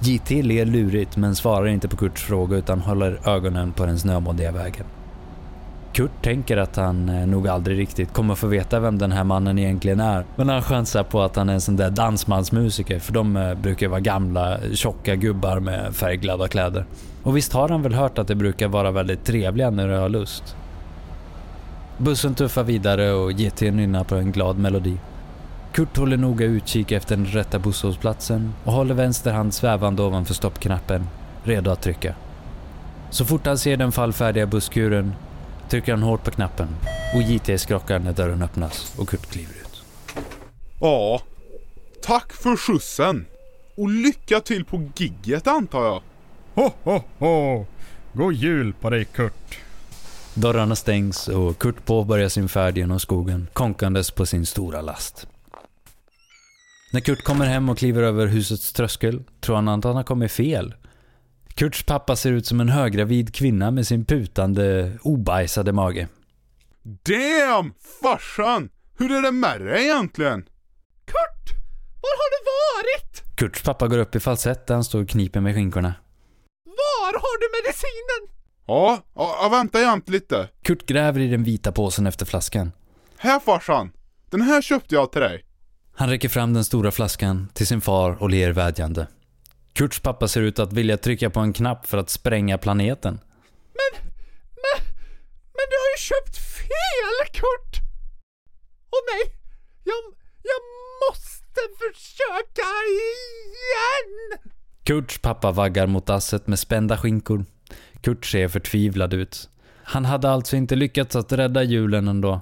JT 0.00 0.30
ler 0.30 0.64
lurigt 0.64 1.16
men 1.16 1.36
svarar 1.36 1.66
inte 1.66 1.88
på 1.88 1.96
Kurts 1.96 2.22
fråga 2.22 2.56
utan 2.56 2.80
håller 2.80 3.28
ögonen 3.28 3.72
på 3.72 3.86
den 3.86 3.98
snömoddiga 3.98 4.52
vägen. 4.52 4.86
Kurt 5.92 6.22
tänker 6.22 6.56
att 6.56 6.76
han 6.76 7.08
eh, 7.08 7.26
nog 7.26 7.48
aldrig 7.48 7.78
riktigt 7.78 8.12
kommer 8.12 8.34
få 8.34 8.46
veta 8.46 8.80
vem 8.80 8.98
den 8.98 9.12
här 9.12 9.24
mannen 9.24 9.58
egentligen 9.58 10.00
är. 10.00 10.24
Men 10.36 10.48
han 10.48 10.62
chansar 10.62 11.02
på 11.02 11.22
att 11.22 11.36
han 11.36 11.48
är 11.48 11.54
en 11.54 11.60
sån 11.60 11.76
där 11.76 11.90
dansmansmusiker 11.90 12.98
för 12.98 13.12
de 13.12 13.36
eh, 13.36 13.54
brukar 13.54 13.88
vara 13.88 14.00
gamla 14.00 14.58
tjocka 14.74 15.16
gubbar 15.16 15.60
med 15.60 15.94
färgglada 15.94 16.48
kläder. 16.48 16.84
Och 17.22 17.36
visst 17.36 17.52
har 17.52 17.68
han 17.68 17.82
väl 17.82 17.94
hört 17.94 18.18
att 18.18 18.28
det 18.28 18.34
brukar 18.34 18.68
vara 18.68 18.90
väldigt 18.90 19.24
trevliga 19.24 19.70
när 19.70 19.88
de 19.88 19.94
har 19.94 20.08
lust. 20.08 20.56
Bussen 21.98 22.34
tuffar 22.34 22.62
vidare 22.62 23.12
och 23.12 23.32
GT 23.32 23.60
nynnar 23.60 24.04
på 24.04 24.14
en 24.14 24.32
glad 24.32 24.58
melodi. 24.58 24.96
Kurt 25.72 25.96
håller 25.96 26.16
noga 26.16 26.46
utkik 26.46 26.92
efter 26.92 27.16
den 27.16 27.26
rätta 27.26 27.58
busshållplatsen 27.58 28.52
och 28.64 28.72
håller 28.72 28.94
vänster 28.94 29.32
hand 29.32 29.54
svävande 29.54 30.02
ovanför 30.02 30.34
stoppknappen, 30.34 31.06
redo 31.44 31.70
att 31.70 31.82
trycka. 31.82 32.14
Så 33.10 33.24
fort 33.24 33.46
han 33.46 33.58
ser 33.58 33.76
den 33.76 33.92
fallfärdiga 33.92 34.46
busskuren 34.46 35.14
trycker 35.70 35.92
han 35.92 36.02
hårt 36.02 36.24
på 36.24 36.30
knappen 36.30 36.68
och 37.14 37.22
JT 37.22 37.60
skrockar 37.60 37.98
när 37.98 38.12
dörren 38.12 38.42
öppnas 38.42 38.94
och 38.98 39.08
Kurt 39.08 39.26
kliver 39.26 39.52
ut. 39.52 39.82
Ja, 40.80 41.22
tack 42.02 42.32
för 42.32 42.56
skjutsen. 42.56 43.26
Och 43.76 43.88
lycka 43.88 44.40
till 44.40 44.64
på 44.64 44.88
gigget 44.96 45.46
antar 45.46 45.84
jag. 45.84 46.02
Ho, 46.54 46.70
ho, 46.82 47.02
ho! 47.18 47.66
God 48.12 48.34
jul 48.34 48.72
på 48.72 48.90
dig 48.90 49.04
Kurt. 49.04 49.58
Dörrarna 50.34 50.76
stängs 50.76 51.28
och 51.28 51.58
Kurt 51.58 51.84
påbörjar 51.84 52.28
sin 52.28 52.48
färd 52.48 52.78
genom 52.78 53.00
skogen, 53.00 53.48
konkandes 53.52 54.10
på 54.10 54.26
sin 54.26 54.46
stora 54.46 54.80
last. 54.80 55.26
När 56.92 57.00
Kurt 57.00 57.24
kommer 57.24 57.46
hem 57.46 57.68
och 57.68 57.78
kliver 57.78 58.02
över 58.02 58.26
husets 58.26 58.72
tröskel 58.72 59.22
tror 59.40 59.56
han 59.56 59.68
att 59.68 59.84
han 59.84 59.96
har 59.96 60.02
kommit 60.02 60.32
fel. 60.32 60.74
Kurts 61.60 61.82
pappa 61.82 62.16
ser 62.16 62.32
ut 62.32 62.46
som 62.46 62.60
en 62.60 62.68
höggravid 62.68 63.34
kvinna 63.34 63.70
med 63.70 63.86
sin 63.86 64.04
putande, 64.04 64.98
obajsade 65.02 65.72
mage. 65.72 66.08
Damn! 66.82 67.74
Farsan! 68.02 68.68
Hur 68.98 69.12
är 69.12 69.22
det 69.22 69.32
med 69.32 69.60
dig 69.60 69.84
egentligen? 69.84 70.42
Kurt! 71.04 71.56
Var 72.02 72.16
har 72.20 72.30
du 72.30 72.44
varit? 72.44 73.36
Kurts 73.36 73.62
pappa 73.62 73.88
går 73.88 73.98
upp 73.98 74.16
i 74.16 74.20
falsett 74.20 74.66
där 74.66 74.74
han 74.74 74.84
står 74.84 75.02
och 75.02 75.08
kniper 75.08 75.40
med 75.40 75.54
skinkorna. 75.54 75.94
Var 76.64 77.12
har 77.12 77.40
du 77.40 77.62
medicinen? 77.62 78.36
Ja, 78.66 79.02
ja, 79.14 79.38
ja, 79.42 79.48
vänta 79.48 79.80
jämt 79.80 80.08
lite. 80.08 80.48
Kurt 80.62 80.86
gräver 80.86 81.20
i 81.20 81.28
den 81.28 81.44
vita 81.44 81.72
påsen 81.72 82.06
efter 82.06 82.26
flaskan. 82.26 82.72
Här 83.16 83.40
farsan! 83.40 83.92
Den 84.30 84.40
här 84.40 84.62
köpte 84.62 84.94
jag 84.94 85.12
till 85.12 85.20
dig. 85.20 85.44
Han 85.94 86.08
räcker 86.08 86.28
fram 86.28 86.54
den 86.54 86.64
stora 86.64 86.90
flaskan 86.90 87.48
till 87.54 87.66
sin 87.66 87.80
far 87.80 88.22
och 88.22 88.30
ler 88.30 88.52
vädjande. 88.52 89.06
Kurts 89.80 90.00
pappa 90.00 90.28
ser 90.28 90.40
ut 90.40 90.58
att 90.58 90.72
vilja 90.72 90.96
trycka 90.96 91.30
på 91.30 91.40
en 91.40 91.52
knapp 91.52 91.86
för 91.86 91.98
att 91.98 92.10
spränga 92.10 92.58
planeten. 92.58 93.20
Men, 93.72 94.02
men, 94.54 94.86
men 95.52 95.66
du 95.70 95.76
har 95.76 95.90
ju 95.94 95.98
köpt 95.98 96.36
fel 96.38 97.32
Kurt! 97.32 97.82
Åh 98.90 99.00
nej, 99.12 99.34
jag, 99.84 99.94
jag 100.42 100.60
måste 101.08 101.60
försöka 101.78 102.68
igen! 102.90 104.50
Kurts 104.84 105.18
pappa 105.18 105.50
vaggar 105.50 105.86
mot 105.86 106.06
dasset 106.06 106.46
med 106.46 106.58
spända 106.58 106.96
skinkor. 106.96 107.44
Kurt 108.00 108.26
ser 108.26 108.48
förtvivlad 108.48 109.14
ut. 109.14 109.48
Han 109.84 110.04
hade 110.04 110.30
alltså 110.30 110.56
inte 110.56 110.76
lyckats 110.76 111.16
att 111.16 111.32
rädda 111.32 111.62
julen 111.62 112.08
ändå. 112.08 112.40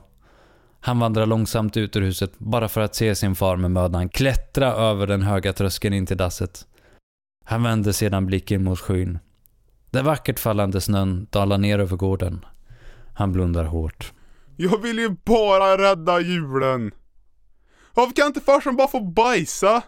Han 0.81 0.99
vandrar 0.99 1.27
långsamt 1.27 1.77
ut 1.77 1.97
ur 1.97 2.03
huset 2.03 2.39
bara 2.39 2.69
för 2.69 2.81
att 2.81 2.95
se 2.95 3.15
sin 3.15 3.35
far 3.35 3.57
med 3.57 3.71
mödan 3.71 4.09
klättra 4.09 4.73
över 4.73 5.07
den 5.07 5.23
höga 5.23 5.53
tröskeln 5.53 5.95
in 5.95 6.07
till 6.07 6.17
dasset. 6.17 6.65
Han 7.49 7.63
vänder 7.63 7.93
sedan 7.93 8.27
blicken 8.27 8.65
mot 8.65 8.81
skyn. 8.81 9.19
Den 9.91 10.05
vackert 10.05 10.39
fallande 10.39 10.81
snön 10.81 11.27
dalar 11.31 11.59
ner 11.59 11.79
över 11.79 11.97
gården. 11.97 12.45
Han 13.15 13.33
blundar 13.33 13.65
hårt. 13.65 14.13
Jag 14.57 14.83
vill 14.83 14.99
ju 14.99 15.17
bara 15.25 15.79
rädda 15.79 16.21
julen. 16.21 16.91
Varför 17.95 18.15
kan 18.15 18.27
inte 18.27 18.41
farsan 18.41 18.77
bara 18.77 18.89
få 18.89 19.01
bajsa? 19.01 19.83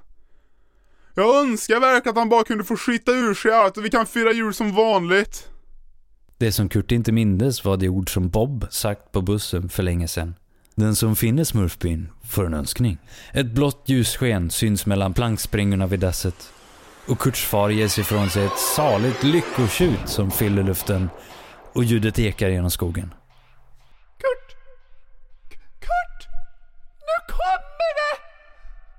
Jag 1.14 1.40
önskar 1.40 1.80
verkligen 1.80 2.12
att 2.12 2.18
han 2.18 2.28
bara 2.28 2.44
kunde 2.44 2.64
få 2.64 2.76
skita 2.76 3.12
ur 3.12 3.34
sig 3.34 3.52
allt 3.52 3.76
och 3.76 3.84
vi 3.84 3.90
kan 3.90 4.06
fira 4.06 4.32
jul 4.32 4.54
som 4.54 4.72
vanligt. 4.74 5.48
Det 6.38 6.52
som 6.52 6.68
Kurt 6.68 6.92
inte 6.92 7.12
mindes 7.12 7.64
var 7.64 7.76
de 7.76 7.88
ord 7.88 8.14
som 8.14 8.30
Bob 8.30 8.66
sagt 8.70 9.12
på 9.12 9.22
bussen 9.22 9.68
för 9.68 9.82
länge 9.82 10.08
sedan. 10.08 10.34
Den 10.74 10.96
som 10.96 11.16
finner 11.16 11.44
smurfbyn 11.44 12.08
får 12.24 12.46
en 12.46 12.54
önskning. 12.54 12.98
Ett 13.32 13.54
blått 13.54 13.82
ljussken 13.86 14.50
syns 14.50 14.86
mellan 14.86 15.14
plankspringorna 15.14 15.86
vid 15.86 16.00
dasset. 16.00 16.52
Och 17.06 17.18
Kurts 17.18 17.44
far 17.44 17.70
ger 17.70 17.88
sig 17.88 18.02
ifrån 18.02 18.30
sig 18.30 18.44
ett 18.44 18.58
saligt 18.58 19.22
lyckotjut 19.22 20.08
som 20.08 20.30
fyller 20.30 20.62
luften 20.62 21.10
och 21.72 21.84
ljudet 21.84 22.18
ekar 22.18 22.48
genom 22.48 22.70
skogen. 22.70 23.14
Kurt! 24.16 24.56
Kurt! 25.80 26.28
Nu 27.00 27.32
kommer 27.32 27.90
det! 28.00 28.16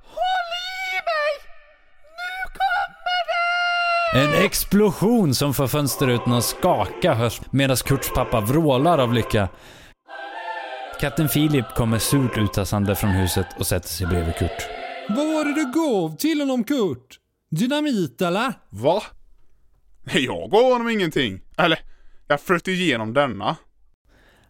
Håll 0.06 0.52
i 0.58 0.96
mig! 1.12 1.52
Nu 2.18 2.52
kommer 2.60 3.22
det! 4.34 4.40
En 4.40 4.46
explosion 4.46 5.36
som 5.36 5.54
får 5.54 5.68
fönsterrutorna 5.68 6.38
att 6.38 6.44
skaka 6.44 7.14
hörs 7.14 7.42
medan 7.52 7.78
Kurts 7.78 8.10
pappa 8.14 8.42
vrålar 8.42 8.98
av 8.98 9.14
lycka. 9.14 9.50
Katten 11.00 11.30
Filip 11.30 11.76
kommer 11.76 12.00
surt 12.00 12.38
uttassande 12.38 12.96
från 12.96 13.10
huset 13.10 13.48
och 13.60 13.68
sätter 13.68 13.90
sig 13.90 14.08
bredvid 14.08 14.36
Kurt. 14.36 14.68
Vad 15.10 15.28
var 15.28 15.46
det 15.46 15.54
du 15.54 15.72
gav 15.74 16.18
till 16.18 16.40
honom 16.40 16.64
Kurt? 16.64 17.18
Dynamit 17.52 18.22
eller? 18.22 18.54
Va? 18.70 19.04
Nej, 20.04 20.26
jag 20.26 20.52
gav 20.52 20.72
honom 20.72 20.90
ingenting. 20.90 21.42
Eller, 21.58 21.80
jag 22.28 22.42
flöt 22.42 22.68
igenom 22.68 23.14
denna. 23.14 23.56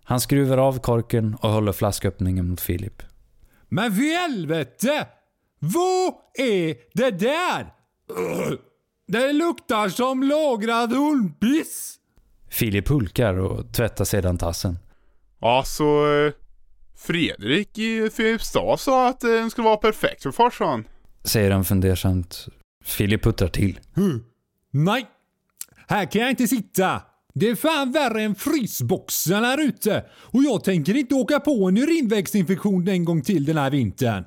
Han 0.03 0.21
skruvar 0.21 0.57
av 0.57 0.79
korken 0.79 1.35
och 1.35 1.49
håller 1.49 1.71
flasköppningen 1.71 2.47
mot 2.47 2.61
Filip. 2.61 3.03
Men 3.69 3.95
för 3.95 4.21
helvete! 4.21 5.07
Vad 5.59 6.13
är 6.33 6.75
det 6.93 7.11
där? 7.11 7.73
Det 9.07 9.33
luktar 9.33 9.89
som 9.89 10.23
lagrad 10.23 10.93
hundpiss. 10.93 11.95
Filip 12.49 12.87
hulkar 12.87 13.33
och 13.33 13.73
tvättar 13.73 14.05
sedan 14.05 14.37
tassen. 14.37 14.79
Alltså, 15.39 15.83
eh, 15.83 16.33
Fredrik 16.97 17.77
i 17.77 18.09
Filipstad 18.09 18.77
sa 18.77 19.07
att 19.07 19.19
den 19.19 19.49
skulle 19.51 19.65
vara 19.65 19.77
perfekt 19.77 20.23
för 20.23 20.31
farsan. 20.31 20.87
Säger 21.23 21.51
han 21.51 21.65
fundersamt. 21.65 22.47
Filip 22.83 23.23
puttrar 23.23 23.47
till. 23.47 23.79
Nej, 24.71 25.07
här 25.87 26.11
kan 26.11 26.21
jag 26.21 26.29
inte 26.29 26.47
sitta. 26.47 27.01
Det 27.33 27.49
är 27.49 27.55
fan 27.55 27.91
värre 27.91 28.21
än 28.21 28.35
frysboxen 28.35 29.43
här 29.43 29.61
ute 29.61 30.05
och 30.11 30.43
jag 30.43 30.63
tänker 30.63 30.95
inte 30.95 31.15
åka 31.15 31.39
på 31.39 31.67
en 31.67 31.77
urinvägsinfektion 31.77 32.87
en 32.87 33.05
gång 33.05 33.21
till 33.21 33.45
den 33.45 33.57
här 33.57 33.71
vintern. 33.71 34.25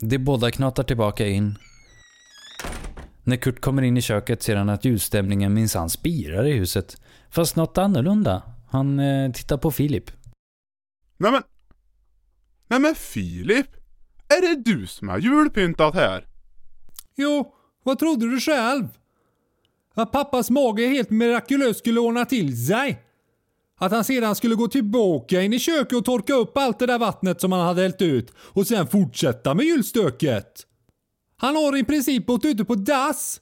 De 0.00 0.18
båda 0.18 0.50
knatar 0.50 0.82
tillbaka 0.82 1.26
in. 1.26 1.58
När 3.24 3.36
Kurt 3.36 3.60
kommer 3.60 3.82
in 3.82 3.96
i 3.96 4.02
köket 4.02 4.42
ser 4.42 4.56
han 4.56 4.68
att 4.68 4.84
ljusstämningen 4.84 5.54
minsann 5.54 5.90
spirar 5.90 6.46
i 6.46 6.52
huset. 6.52 7.02
Fast 7.30 7.56
något 7.56 7.78
annorlunda. 7.78 8.42
Han 8.70 9.00
eh, 9.00 9.32
tittar 9.32 9.56
på 9.56 9.70
Filip. 9.70 10.10
Nej 11.16 11.32
men... 11.32 11.42
Nej 12.68 12.80
men 12.80 12.94
Filip! 12.94 13.66
Är 14.28 14.40
det 14.40 14.62
du 14.70 14.86
som 14.86 15.08
har 15.08 15.18
julpyntat 15.18 15.94
här? 15.94 16.26
Jo, 17.16 17.54
vad 17.90 17.98
trodde 17.98 18.30
du 18.30 18.40
själv? 18.40 18.88
Att 19.94 20.12
pappas 20.12 20.50
mage 20.50 20.86
helt 20.86 21.10
mirakulöst 21.10 21.78
skulle 21.78 22.00
ordna 22.00 22.24
till 22.24 22.66
sig? 22.66 23.02
Att 23.78 23.92
han 23.92 24.04
sedan 24.04 24.34
skulle 24.34 24.54
gå 24.54 24.68
tillbaka 24.68 25.42
in 25.42 25.52
i 25.52 25.58
köket 25.58 25.92
och 25.92 26.04
torka 26.04 26.34
upp 26.34 26.56
allt 26.56 26.78
det 26.78 26.86
där 26.86 26.98
vattnet 26.98 27.40
som 27.40 27.52
han 27.52 27.66
hade 27.66 27.82
hällt 27.82 28.02
ut 28.02 28.32
och 28.36 28.66
sen 28.66 28.86
fortsätta 28.86 29.54
med 29.54 29.66
julstöket. 29.66 30.66
Han 31.36 31.56
har 31.56 31.76
i 31.76 31.84
princip 31.84 32.26
bott 32.26 32.44
ute 32.44 32.64
på 32.64 32.74
dass. 32.74 33.40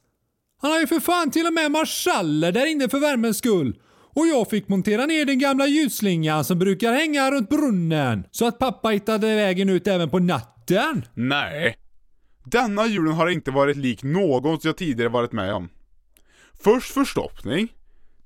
Han 0.60 0.70
har 0.70 0.80
ju 0.80 0.86
för 0.86 1.00
fan 1.00 1.30
till 1.30 1.46
och 1.46 1.52
med 1.52 1.70
marschaller 1.70 2.52
där 2.52 2.66
inne 2.66 2.88
för 2.88 2.98
värmens 2.98 3.38
skull. 3.38 3.78
Och 4.14 4.26
jag 4.26 4.50
fick 4.50 4.68
montera 4.68 5.06
ner 5.06 5.24
den 5.24 5.38
gamla 5.38 5.66
ljusslingan 5.66 6.44
som 6.44 6.58
brukar 6.58 6.92
hänga 6.92 7.30
runt 7.30 7.48
brunnen 7.48 8.24
så 8.30 8.46
att 8.46 8.58
pappa 8.58 8.88
hittade 8.88 9.34
vägen 9.34 9.68
ut 9.68 9.86
även 9.86 10.10
på 10.10 10.18
natten. 10.18 11.04
Nej. 11.14 11.76
Denna 12.50 12.86
julen 12.86 13.14
har 13.14 13.28
inte 13.28 13.50
varit 13.50 13.76
lik 13.76 14.02
någon 14.02 14.58
jag 14.62 14.76
tidigare 14.76 15.08
varit 15.08 15.32
med 15.32 15.54
om. 15.54 15.68
Först 16.62 16.92
förstoppning, 16.92 17.68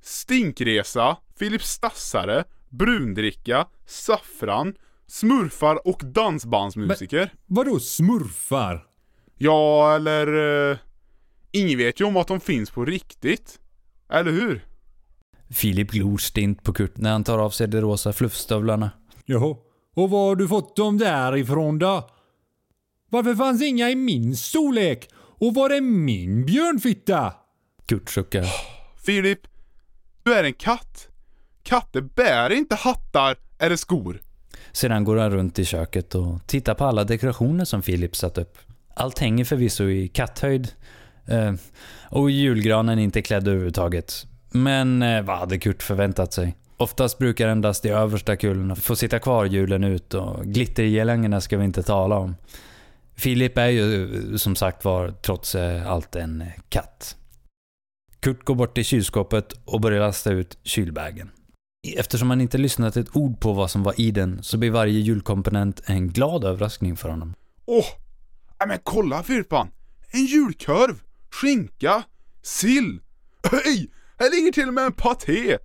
stinkresa, 0.03 1.17
Filip 1.39 1.63
Stassare, 1.63 2.45
brundricka, 2.69 3.67
saffran, 3.87 4.75
smurfar 5.07 5.89
och 5.89 6.01
dansbandsmusiker. 6.05 7.33
Vadå 7.47 7.81
smurfar? 7.81 8.87
Ja, 9.39 9.95
eller... 9.95 10.35
Uh, 10.35 10.77
ingen 11.51 11.79
vet 11.79 12.01
ju 12.01 12.05
om 12.05 12.17
att 12.17 12.29
de 12.29 12.41
finns 12.41 12.71
på 12.71 12.85
riktigt. 12.85 13.61
Eller 14.13 14.31
hur? 14.31 14.65
Filip 15.51 15.91
glor 15.91 16.19
stint 16.19 16.63
på 16.63 16.73
Kurt 16.73 16.97
när 16.97 17.13
han 17.13 17.25
tar 17.25 17.39
av 17.39 17.51
sig 17.51 17.69
de 17.69 17.81
rosa 17.81 18.13
fluffstövlarna. 18.13 18.91
Jaha, 19.25 19.57
och 19.95 20.11
var 20.11 20.29
har 20.29 20.37
du 20.37 20.49
fått 20.49 20.77
dem 20.77 20.99
därifrån 20.99 21.79
då? 21.79 22.09
Varför 23.13 23.35
fanns 23.35 23.63
inga 23.63 23.91
i 23.91 23.95
min 23.95 24.37
storlek? 24.37 25.09
Och 25.15 25.55
var 25.55 25.71
är 25.71 25.81
min 25.81 26.47
björnfitta? 26.47 27.35
Kurt 27.87 28.11
suckar. 28.11 28.47
Filip, 29.07 29.41
du 30.23 30.35
är 30.35 30.45
en 30.45 30.53
katt. 30.53 31.09
Katter 31.63 32.01
bär 32.01 32.53
inte 32.53 32.75
hattar 32.75 33.37
eller 33.59 33.77
skor. 33.77 34.21
Sedan 34.73 35.05
går 35.05 35.17
han 35.17 35.31
runt 35.31 35.59
i 35.59 35.65
köket 35.65 36.15
och 36.15 36.47
tittar 36.47 36.75
på 36.75 36.85
alla 36.85 37.05
dekorationer 37.05 37.65
som 37.65 37.83
Filip 37.83 38.17
satt 38.17 38.39
upp. 38.39 38.59
Allt 38.97 39.19
hänger 39.19 39.45
förvisso 39.45 39.85
i 39.85 40.09
katthöjd. 40.09 40.73
Eh, 41.27 41.53
och 42.11 42.31
julgranen 42.31 42.99
är 42.99 43.03
inte 43.03 43.23
klädd 43.23 43.49
överhuvudtaget. 43.49 44.27
Men 44.51 45.03
eh, 45.03 45.23
vad 45.23 45.39
hade 45.39 45.59
Kurt 45.59 45.83
förväntat 45.83 46.33
sig? 46.33 46.57
Oftast 46.77 47.19
brukar 47.19 47.49
endast 47.49 47.83
de 47.83 47.91
översta 47.91 48.37
kulorna 48.37 48.77
få 48.77 48.97
sitta 48.97 49.19
kvar 49.19 49.45
julen 49.45 49.85
ut 49.85 50.15
och 50.15 50.45
glittergelängerna 50.45 51.41
ska 51.41 51.59
vi 51.59 51.65
inte 51.65 51.83
tala 51.83 52.17
om. 52.17 52.35
Filip 53.15 53.59
är 53.59 53.69
ju 53.69 54.39
som 54.39 54.57
sagt 54.57 54.85
var 54.85 55.11
trots 55.11 55.55
eh, 55.55 55.91
allt 55.91 56.17
en 56.17 56.45
katt. 56.69 57.17
Kurt 58.21 58.45
går 58.45 58.55
bort 58.55 58.75
till 58.75 58.85
kylskåpet 58.85 59.53
och 59.65 59.81
börjar 59.81 60.01
lasta 60.01 60.31
ut 60.31 60.59
kylbägen. 60.63 61.31
Eftersom 61.97 62.31
han 62.31 62.41
inte 62.41 62.59
lyssnat 62.59 62.97
ett 62.97 63.17
ord 63.17 63.41
på 63.41 63.53
vad 63.53 63.71
som 63.71 63.83
var 63.83 64.01
i 64.01 64.11
den 64.11 64.43
så 64.43 64.59
blir 64.59 64.71
varje 64.71 64.99
julkomponent 65.01 65.83
en 65.87 66.09
glad 66.09 66.45
överraskning 66.45 66.97
för 66.97 67.09
honom. 67.09 67.35
Åh! 67.67 67.85
Oh, 68.61 68.67
men 68.69 68.79
kolla 68.83 69.23
firpan! 69.23 69.69
En 70.11 70.25
julkorv! 70.25 71.03
Skinka! 71.31 72.03
Sill! 72.43 73.01
Hej! 73.51 73.91
Här 74.19 74.31
ligger 74.31 74.53
till 74.53 74.69
och 74.69 74.75
med 74.75 74.85
en 74.85 74.93
paté! 74.93 75.59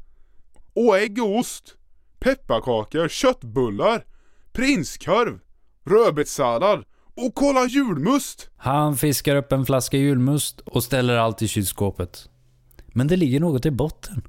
Och 0.73 0.97
ägg 0.97 1.23
och 1.23 1.37
ost! 1.37 1.75
Pepparkakor, 2.19 3.07
köttbullar, 3.07 4.05
prinskorv, 4.51 5.39
rödbetssallad 5.85 6.83
och 7.17 7.35
kolla 7.35 7.65
julmust! 7.65 8.49
Han 8.57 8.97
fiskar 8.97 9.35
upp 9.35 9.51
en 9.51 9.65
flaska 9.65 9.97
julmust 9.97 10.59
och 10.59 10.83
ställer 10.83 11.17
allt 11.17 11.41
i 11.41 11.47
kylskåpet. 11.47 12.29
Men 12.87 13.07
det 13.07 13.15
ligger 13.15 13.39
något 13.39 13.65
i 13.65 13.71
botten. 13.71 14.21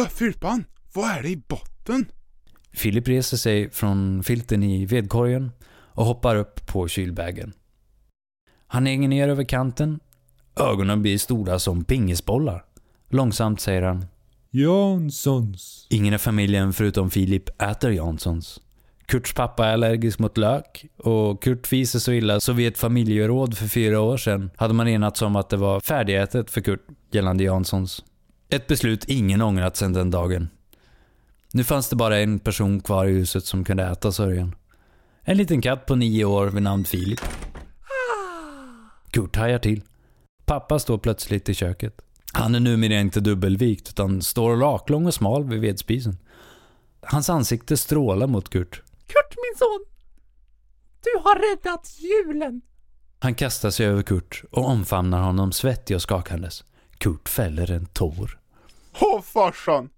Öh, 0.00 0.08
Filippan! 0.08 0.64
Vad 0.94 1.10
är 1.10 1.22
det 1.22 1.28
i 1.28 1.36
botten? 1.36 2.06
Filip 2.72 3.08
reser 3.08 3.36
sig 3.36 3.70
från 3.70 4.22
filten 4.22 4.62
i 4.62 4.86
vedkorgen 4.86 5.50
och 5.70 6.04
hoppar 6.04 6.36
upp 6.36 6.66
på 6.66 6.88
kylbägen. 6.88 7.52
Han 8.66 8.86
hänger 8.86 9.08
ner 9.08 9.28
över 9.28 9.44
kanten. 9.44 10.00
Ögonen 10.56 11.02
blir 11.02 11.18
stora 11.18 11.58
som 11.58 11.84
pingisbollar. 11.84 12.64
Långsamt 13.08 13.60
säger 13.60 13.82
han. 13.82 14.06
Janssons. 14.50 15.86
Ingen 15.90 16.14
i 16.14 16.18
familjen 16.18 16.72
förutom 16.72 17.10
Filip 17.10 17.62
äter 17.62 17.90
Janssons. 17.90 18.60
Kurts 19.08 19.34
pappa 19.34 19.66
är 19.66 19.72
allergisk 19.72 20.18
mot 20.18 20.38
lök 20.38 20.86
och 20.96 21.42
Kurt 21.42 21.72
visar 21.72 21.98
så 21.98 22.12
illa 22.12 22.40
så 22.40 22.52
vid 22.52 22.68
ett 22.68 22.78
familjeråd 22.78 23.58
för 23.58 23.66
fyra 23.66 24.00
år 24.00 24.16
sedan 24.16 24.50
hade 24.56 24.74
man 24.74 24.88
enats 24.88 25.22
om 25.22 25.36
att 25.36 25.48
det 25.48 25.56
var 25.56 25.80
färdigätet 25.80 26.50
för 26.50 26.60
Kurt 26.60 26.86
gällande 27.10 27.44
Janssons. 27.44 28.04
Ett 28.48 28.66
beslut 28.66 29.04
ingen 29.04 29.42
ångrat 29.42 29.76
sedan 29.76 29.92
den 29.92 30.10
dagen. 30.10 30.48
Nu 31.52 31.64
fanns 31.64 31.88
det 31.88 31.96
bara 31.96 32.18
en 32.18 32.38
person 32.38 32.80
kvar 32.80 33.06
i 33.06 33.12
huset 33.12 33.44
som 33.44 33.64
kunde 33.64 33.84
äta 33.84 34.12
sörjan. 34.12 34.54
En 35.22 35.36
liten 35.36 35.62
katt 35.62 35.86
på 35.86 35.94
nio 35.94 36.24
år 36.24 36.46
vid 36.46 36.62
namn 36.62 36.84
Filip. 36.84 37.20
Kurt 39.10 39.36
hajar 39.36 39.58
till. 39.58 39.82
Pappa 40.44 40.78
står 40.78 40.98
plötsligt 40.98 41.48
i 41.48 41.54
köket. 41.54 42.00
Han 42.32 42.54
är 42.54 42.60
numera 42.60 43.00
inte 43.00 43.20
dubbelvikt 43.20 43.88
utan 43.88 44.22
står 44.22 44.56
raklång 44.56 45.06
och 45.06 45.14
smal 45.14 45.44
vid 45.44 45.60
vedspisen. 45.60 46.18
Hans 47.02 47.30
ansikte 47.30 47.76
strålar 47.76 48.26
mot 48.26 48.48
Kurt. 48.48 48.82
Min 49.42 49.58
son! 49.58 49.84
Du 51.02 51.20
har 51.22 51.34
räddat 51.56 51.98
julen! 51.98 52.60
Han 53.18 53.34
kastar 53.34 53.70
sig 53.70 53.86
över 53.86 54.02
Kurt 54.02 54.42
och 54.50 54.64
omfamnar 54.64 55.22
honom 55.22 55.52
svettig 55.52 55.96
och 55.96 56.02
skakandes. 56.02 56.64
Kurt 56.98 57.28
fäller 57.28 57.70
en 57.70 57.86
tår. 57.86 58.40
Åh 59.00 59.20
farsan! 59.22 59.90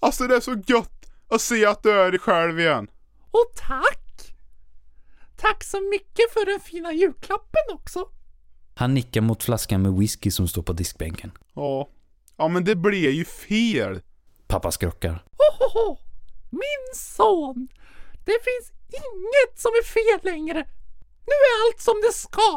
Alltså 0.00 0.26
det 0.26 0.36
är 0.36 0.40
så 0.40 0.62
gött 0.66 1.10
att 1.28 1.40
se 1.40 1.66
att 1.66 1.82
du 1.82 1.90
är 1.90 2.10
dig 2.10 2.20
själv 2.20 2.60
igen. 2.60 2.88
Och 3.30 3.52
tack! 3.56 4.34
Tack 5.36 5.64
så 5.64 5.80
mycket 5.90 6.32
för 6.32 6.46
den 6.46 6.60
fina 6.60 6.92
julklappen 6.92 7.62
också. 7.74 8.08
Han 8.74 8.94
nickar 8.94 9.20
mot 9.20 9.42
flaskan 9.42 9.82
med 9.82 9.92
whisky 9.92 10.30
som 10.30 10.48
står 10.48 10.62
på 10.62 10.72
diskbänken. 10.72 11.30
Ja. 11.54 11.88
Ja 12.36 12.48
men 12.48 12.64
det 12.64 12.76
blev 12.76 13.10
ju 13.10 13.24
fel. 13.24 14.00
Pappa 14.46 14.70
skrockar. 14.70 15.24
Ohoho! 15.38 15.96
Min 16.50 16.94
son! 16.94 17.68
Det 18.30 18.40
finns 18.48 18.66
inget 19.02 19.54
som 19.64 19.70
är 19.80 19.84
fel 19.96 20.20
längre. 20.32 20.58
Nu 21.30 21.36
är 21.48 21.54
allt 21.62 21.80
som 21.80 21.96
det 22.06 22.12
ska. 22.12 22.50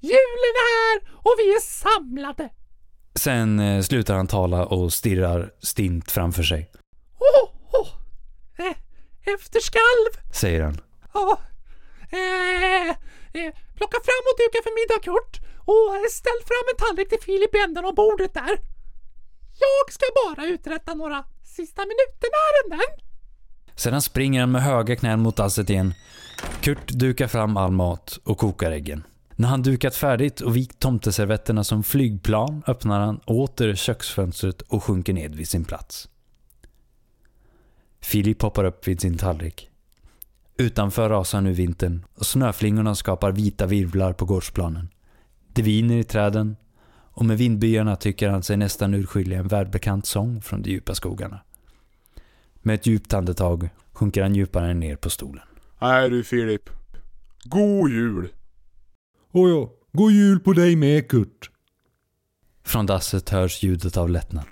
Julen 0.00 0.54
är 0.62 0.68
här 0.74 0.96
och 1.26 1.34
vi 1.38 1.54
är 1.54 1.60
samlade. 1.60 2.50
Sen 3.14 3.60
eh, 3.60 3.82
slutar 3.82 4.14
han 4.14 4.26
tala 4.26 4.66
och 4.66 4.92
stirrar 4.92 5.54
stint 5.62 6.12
framför 6.12 6.42
sig. 6.42 6.70
Oh, 7.18 7.44
oh. 7.80 7.88
Eh, 8.58 8.76
efterskalv! 9.34 10.10
Säger 10.34 10.62
han. 10.62 10.80
Ja. 11.14 11.40
Eh, 12.10 12.88
eh, 13.38 13.50
plocka 13.78 13.98
fram 14.08 14.24
och 14.28 14.36
duka 14.40 14.58
för 14.64 14.74
middag 14.80 15.00
Kurt. 15.08 15.34
Och 15.72 15.96
eh, 15.96 16.08
ställ 16.10 16.40
fram 16.50 16.64
en 16.70 16.78
tallrik 16.84 17.08
till 17.08 17.22
Filip 17.26 17.54
i 17.54 17.58
änden 17.58 17.84
av 17.84 17.94
bordet 17.94 18.34
där. 18.34 18.54
Jag 19.66 19.92
ska 19.92 20.06
bara 20.24 20.46
uträtta 20.46 20.94
några 20.94 21.24
sista 21.56 21.82
minuten-ärenden. 21.82 22.90
Sedan 23.76 24.02
springer 24.02 24.40
han 24.40 24.50
med 24.50 24.62
höga 24.62 24.96
knän 24.96 25.20
mot 25.20 25.36
dasset 25.36 25.70
igen. 25.70 25.94
Kurt 26.60 26.88
dukar 26.88 27.26
fram 27.26 27.56
all 27.56 27.72
mat 27.72 28.18
och 28.24 28.38
kokar 28.38 28.70
äggen. 28.70 29.02
När 29.36 29.48
han 29.48 29.62
dukat 29.62 29.94
färdigt 29.94 30.40
och 30.40 30.56
vikt 30.56 30.78
tomteservetterna 30.78 31.64
som 31.64 31.82
flygplan 31.82 32.62
öppnar 32.66 33.00
han 33.00 33.18
åter 33.18 33.74
köksfönstret 33.74 34.62
och 34.62 34.84
sjunker 34.84 35.12
ned 35.12 35.34
vid 35.34 35.48
sin 35.48 35.64
plats. 35.64 36.08
Filip 38.00 38.42
hoppar 38.42 38.64
upp 38.64 38.88
vid 38.88 39.00
sin 39.00 39.18
tallrik. 39.18 39.70
Utanför 40.56 41.08
rasar 41.08 41.40
nu 41.40 41.52
vintern 41.52 42.04
och 42.14 42.26
snöflingorna 42.26 42.94
skapar 42.94 43.32
vita 43.32 43.66
virvlar 43.66 44.12
på 44.12 44.24
gårdsplanen. 44.24 44.88
Det 45.52 45.62
viner 45.62 45.96
i 45.96 46.04
träden 46.04 46.56
och 46.90 47.24
med 47.24 47.38
vindbyarna 47.38 47.96
tycker 47.96 48.28
han 48.28 48.42
sig 48.42 48.56
nästan 48.56 48.94
urskilja 48.94 49.38
en 49.38 49.48
välbekant 49.48 50.06
sång 50.06 50.42
från 50.42 50.62
de 50.62 50.70
djupa 50.70 50.94
skogarna. 50.94 51.40
Med 52.66 52.74
ett 52.74 52.86
djupt 52.86 53.14
andetag 53.14 53.68
sjunker 53.92 54.22
han 54.22 54.34
djupare 54.34 54.74
ner 54.74 54.96
på 54.96 55.10
stolen. 55.10 55.44
Nej 55.80 56.10
du 56.10 56.24
Filip. 56.24 56.70
God 57.44 57.90
jul! 57.90 58.28
Och 59.32 59.48
ja, 59.48 59.70
god 59.92 60.12
jul 60.12 60.40
på 60.40 60.52
dig 60.52 60.76
med 60.76 61.08
Kurt. 61.08 61.50
Från 62.64 62.86
dasset 62.86 63.30
hörs 63.30 63.62
ljudet 63.62 63.96
av 63.96 64.10
lättnad. 64.10 64.44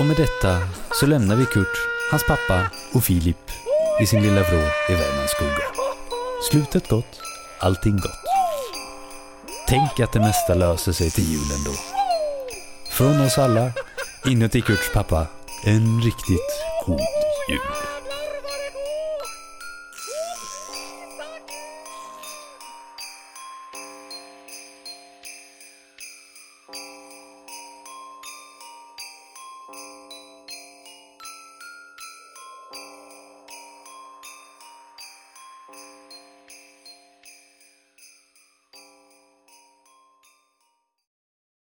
Och 0.00 0.06
med 0.06 0.16
detta 0.16 0.58
så 1.00 1.06
lämnar 1.06 1.36
vi 1.36 1.44
Kurt, 1.44 1.76
hans 2.10 2.26
pappa 2.26 2.70
och 2.94 3.04
Filip 3.04 3.50
i 4.02 4.06
sin 4.06 4.22
lilla 4.22 4.42
vrå 4.42 4.58
i 4.88 4.92
Värmlands 4.92 5.32
skogar. 5.32 5.72
Slutet 6.50 6.88
gott, 6.88 7.20
allting 7.60 7.96
gott. 7.96 8.33
Tänk 9.74 10.00
att 10.00 10.12
det 10.12 10.20
mesta 10.20 10.54
löser 10.54 10.92
sig 10.92 11.10
till 11.10 11.24
julen 11.24 11.64
då. 11.64 11.72
Från 12.90 13.20
oss 13.20 13.38
alla, 13.38 13.72
inuti 14.26 14.60
Kurts 14.60 14.92
pappa, 14.92 15.26
en 15.64 16.02
riktigt 16.02 16.64
god 16.86 17.00
jul. 17.50 17.93